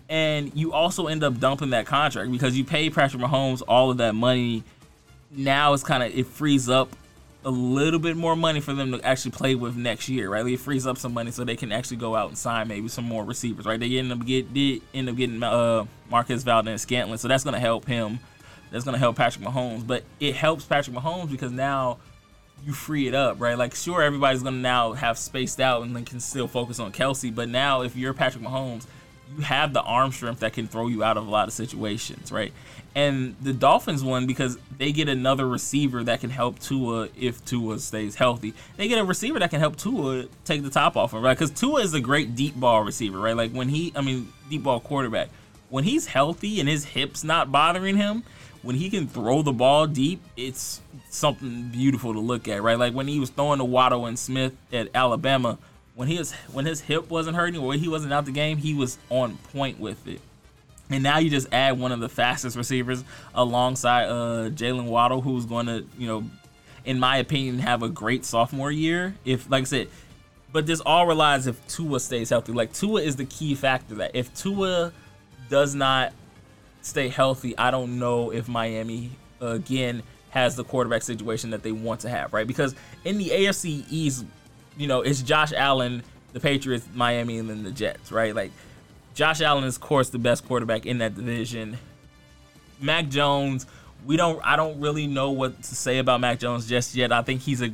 [0.09, 3.97] and you also end up dumping that contract because you pay Patrick Mahomes all of
[3.97, 4.63] that money.
[5.31, 6.89] Now it's kind of it frees up
[7.45, 10.45] a little bit more money for them to actually play with next year, right?
[10.45, 13.05] It frees up some money so they can actually go out and sign maybe some
[13.05, 13.79] more receivers, right?
[13.79, 17.85] They end up get did end up getting uh Marquez Valdes-Scantling, so that's gonna help
[17.85, 18.19] him.
[18.71, 21.99] That's gonna help Patrick Mahomes, but it helps Patrick Mahomes because now
[22.65, 23.57] you free it up, right?
[23.57, 27.33] Like sure, everybody's gonna now have spaced out and then can still focus on Kelce,
[27.33, 28.87] but now if you're Patrick Mahomes
[29.35, 32.31] you have the arm strength that can throw you out of a lot of situations,
[32.31, 32.53] right?
[32.93, 37.79] And the Dolphins won because they get another receiver that can help Tua if Tua
[37.79, 38.53] stays healthy.
[38.77, 41.37] They get a receiver that can help Tua take the top off of right?
[41.37, 43.35] Because Tua is a great deep ball receiver, right?
[43.35, 45.29] Like when he, I mean, deep ball quarterback.
[45.69, 48.23] When he's healthy and his hips not bothering him,
[48.61, 52.79] when he can throw the ball deep, it's something beautiful to look at, right?
[52.79, 55.57] Like when he was throwing to Waddle and Smith at Alabama,
[55.95, 58.73] when he was when his hip wasn't hurting or he wasn't out the game, he
[58.73, 60.21] was on point with it.
[60.89, 65.45] And now you just add one of the fastest receivers alongside uh, Jaylen Waddle, who's
[65.45, 66.23] going to, you know,
[66.83, 69.15] in my opinion, have a great sophomore year.
[69.25, 69.87] If, like I said,
[70.51, 72.53] but this all relies if Tua stays healthy.
[72.53, 73.95] Like Tua is the key factor.
[73.95, 74.93] That if Tua
[75.49, 76.13] does not
[76.81, 82.01] stay healthy, I don't know if Miami again has the quarterback situation that they want
[82.01, 82.45] to have, right?
[82.45, 82.75] Because
[83.05, 84.25] in the AFC East,
[84.77, 86.03] you know, it's Josh Allen,
[86.33, 88.35] the Patriots, Miami, and then the Jets, right?
[88.35, 88.51] Like,
[89.13, 91.77] Josh Allen is, of course, the best quarterback in that division.
[92.81, 93.65] Mac Jones,
[94.05, 97.11] we don't, I don't really know what to say about Mac Jones just yet.
[97.11, 97.71] I think he's a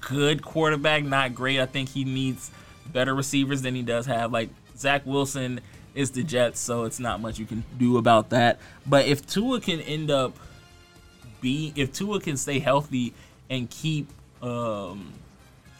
[0.00, 1.60] good quarterback, not great.
[1.60, 2.50] I think he needs
[2.92, 4.30] better receivers than he does have.
[4.32, 5.60] Like, Zach Wilson
[5.94, 8.58] is the Jets, so it's not much you can do about that.
[8.86, 10.36] But if Tua can end up
[11.40, 13.14] be, if Tua can stay healthy
[13.48, 14.08] and keep,
[14.42, 15.12] um,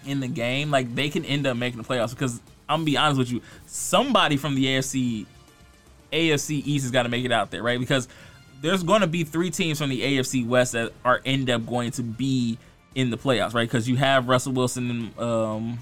[0.06, 2.96] in the game, like they can end up making the playoffs because I'm gonna be
[2.96, 5.26] honest with you, somebody from the AFC
[6.12, 7.78] AFC East has got to make it out there, right?
[7.78, 8.08] Because
[8.62, 11.90] there's going to be three teams from the AFC West that are end up going
[11.92, 12.56] to be
[12.94, 13.68] in the playoffs, right?
[13.68, 15.78] Because you have Russell Wilson in um,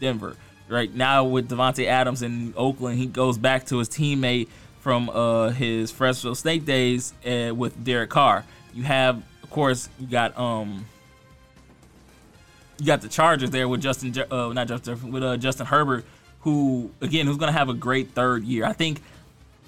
[0.00, 0.36] Denver,
[0.68, 0.92] right?
[0.92, 4.48] Now with Davante Adams in Oakland, he goes back to his teammate
[4.80, 8.44] from uh, his Fresno State days uh, with Derek Carr.
[8.74, 10.84] You have, of course, you got um,
[12.78, 16.04] you got the Chargers there with Justin, uh, not Justin, with uh, Justin Herbert,
[16.40, 18.64] who again, who's going to have a great third year.
[18.64, 19.02] I think,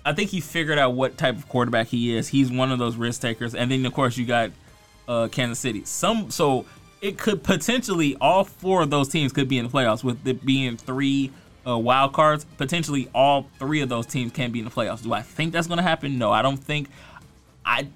[0.05, 2.29] I think he figured out what type of quarterback he is.
[2.29, 4.51] He's one of those risk takers, and then of course you got
[5.09, 5.85] uh, Kansas City.
[5.85, 6.67] Some so
[7.01, 10.45] it could potentially all four of those teams could be in the playoffs with it
[10.45, 11.33] being three
[11.67, 12.45] uh, wild cards.
[12.57, 15.03] Potentially all three of those teams can be in the playoffs.
[15.03, 16.19] Do I think that's going to happen?
[16.19, 16.89] No, I don't think.
[17.65, 17.89] I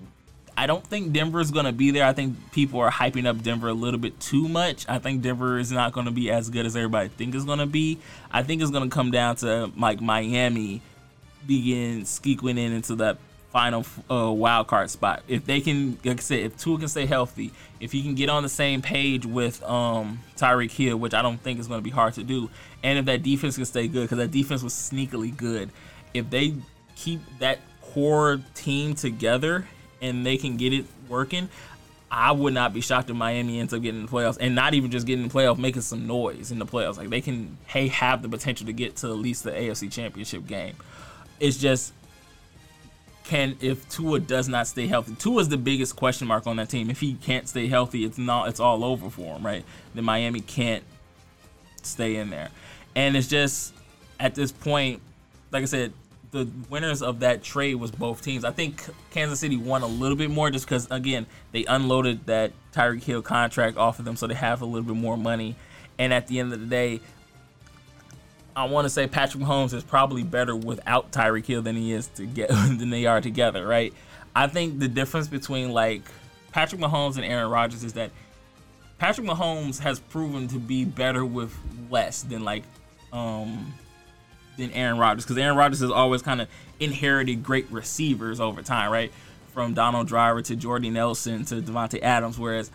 [0.56, 2.04] I don't think Denver is going to be there.
[2.04, 4.86] I think people are hyping up Denver a little bit too much.
[4.88, 7.58] I think Denver is not going to be as good as everybody think it's going
[7.58, 7.98] to be.
[8.30, 10.80] I think it's going to come down to like Miami
[11.46, 13.18] begin squeaking in into that
[13.50, 15.22] final uh, wild card spot.
[15.28, 18.28] If they can, like I said, if Tua can stay healthy, if he can get
[18.28, 21.84] on the same page with um, Tyreek Hill, which I don't think is going to
[21.84, 22.50] be hard to do,
[22.82, 25.70] and if that defense can stay good, because that defense was sneakily good,
[26.14, 26.54] if they
[26.96, 29.68] keep that core team together
[30.00, 31.48] and they can get it working,
[32.10, 34.74] I would not be shocked if Miami ends up getting in the playoffs and not
[34.74, 36.96] even just getting in the playoffs, making some noise in the playoffs.
[36.96, 40.46] Like they can, hey, have the potential to get to at least the AFC Championship
[40.46, 40.76] game.
[41.40, 41.92] It's just
[43.24, 45.14] can if Tua does not stay healthy.
[45.16, 46.90] Tua is the biggest question mark on that team.
[46.90, 49.64] If he can't stay healthy, it's not it's all over for him, right?
[49.94, 50.84] Then Miami can't
[51.82, 52.50] stay in there.
[52.94, 53.74] And it's just
[54.20, 55.00] at this point,
[55.50, 55.92] like I said,
[56.34, 58.44] the winners of that trade was both teams.
[58.44, 62.52] I think Kansas City won a little bit more just because again they unloaded that
[62.72, 65.54] Tyreek Hill contract off of them, so they have a little bit more money.
[65.96, 67.00] And at the end of the day,
[68.56, 72.08] I want to say Patrick Mahomes is probably better without Tyreek Hill than he is
[72.08, 73.94] to get than they are together, right?
[74.34, 76.02] I think the difference between like
[76.50, 78.10] Patrick Mahomes and Aaron Rodgers is that
[78.98, 81.56] Patrick Mahomes has proven to be better with
[81.90, 82.64] less than like
[83.12, 83.72] um
[84.56, 86.48] than Aaron Rodgers because Aaron Rodgers has always kind of
[86.80, 89.12] inherited great receivers over time, right?
[89.52, 92.70] From Donald Driver to Jordy Nelson to Davante Adams, whereas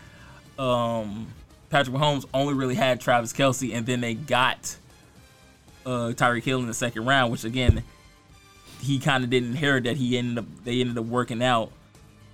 [0.58, 1.26] um,
[1.68, 4.76] Patrick Mahomes only really had Travis Kelce, and then they got
[5.84, 7.82] uh, Tyreek Hill in the second round, which again
[8.80, 9.96] he kind of didn't inherit that.
[9.96, 11.72] He ended up they ended up working out.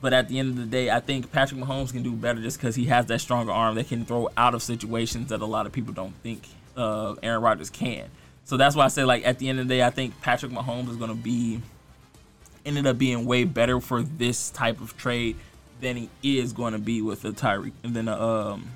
[0.01, 2.59] But at the end of the day, I think Patrick Mahomes can do better just
[2.59, 5.66] because he has that stronger arm that can throw out of situations that a lot
[5.66, 6.42] of people don't think
[6.76, 8.05] uh, Aaron Rodgers can.
[8.47, 10.53] So that's why I say like at the end of the day, I think Patrick
[10.53, 11.61] Mahomes is going to be
[12.64, 15.36] ended up being way better for this type of trade
[15.80, 18.70] than he is going to be with the Tyreek and then um,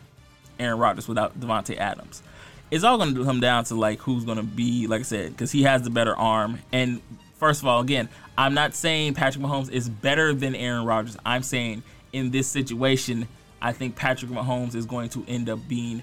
[0.59, 2.23] Aaron Rodgers without Davante Adams
[2.71, 5.33] it's all going to come down to like who's going to be, like I said,
[5.33, 6.61] because he has the better arm.
[6.73, 7.01] And
[7.37, 8.09] first of all, again,
[8.39, 11.17] I'm not saying Patrick Mahomes is better than Aaron Rodgers.
[11.27, 13.27] I'm saying in this situation,
[13.61, 16.03] I think Patrick Mahomes is going to end up being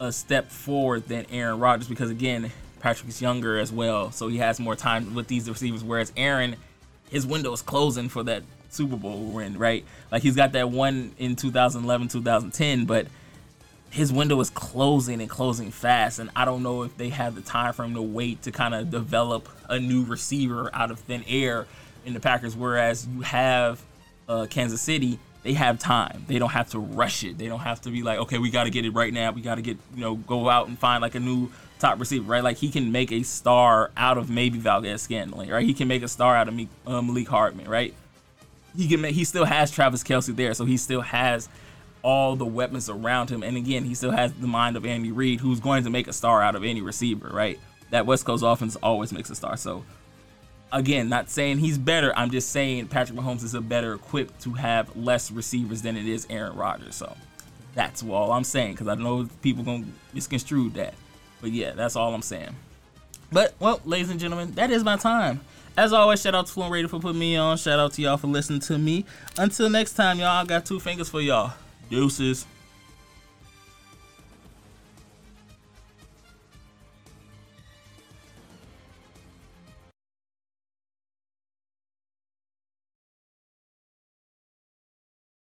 [0.00, 2.50] a step forward than Aaron Rodgers because again,
[2.80, 5.84] Patrick is younger as well, so he has more time with these receivers.
[5.84, 6.56] Whereas Aaron,
[7.10, 9.84] his window is closing for that Super Bowl win, right?
[10.10, 13.06] Like he's got that one in 2011, 2010, but
[13.90, 17.42] his window is closing and closing fast, and I don't know if they have the
[17.42, 21.24] time for him to wait to kind of develop a new receiver out of thin
[21.26, 21.66] air
[22.04, 22.56] in the Packers.
[22.56, 23.82] Whereas you have
[24.28, 26.24] uh, Kansas City, they have time.
[26.28, 27.36] They don't have to rush it.
[27.36, 29.32] They don't have to be like, okay, we got to get it right now.
[29.32, 31.50] We got to get you know go out and find like a new
[31.80, 32.44] top receiver, right?
[32.44, 35.66] Like he can make a star out of maybe Valdes Scantling, right?
[35.66, 37.94] He can make a star out of me, uh, Mecole Hardman, right?
[38.76, 39.14] He can make.
[39.14, 41.48] He still has Travis Kelce there, so he still has
[42.02, 43.42] all the weapons around him.
[43.42, 46.12] And again, he still has the mind of Andy Reid, who's going to make a
[46.12, 47.58] star out of any receiver, right?
[47.90, 49.56] That West Coast offense always makes a star.
[49.56, 49.84] So,
[50.72, 52.16] again, not saying he's better.
[52.16, 56.06] I'm just saying Patrick Mahomes is a better equipped to have less receivers than it
[56.06, 56.94] is Aaron Rodgers.
[56.94, 57.16] So,
[57.74, 60.94] that's all I'm saying because I know people gonna misconstrue that.
[61.40, 62.54] But yeah, that's all I'm saying.
[63.32, 65.40] But well, ladies and gentlemen, that is my time.
[65.76, 67.56] As always, shout out to Fluent Radio for putting me on.
[67.56, 69.04] Shout out to y'all for listening to me.
[69.38, 71.52] Until next time, y'all, I got two fingers for y'all.
[71.88, 72.44] Deuces.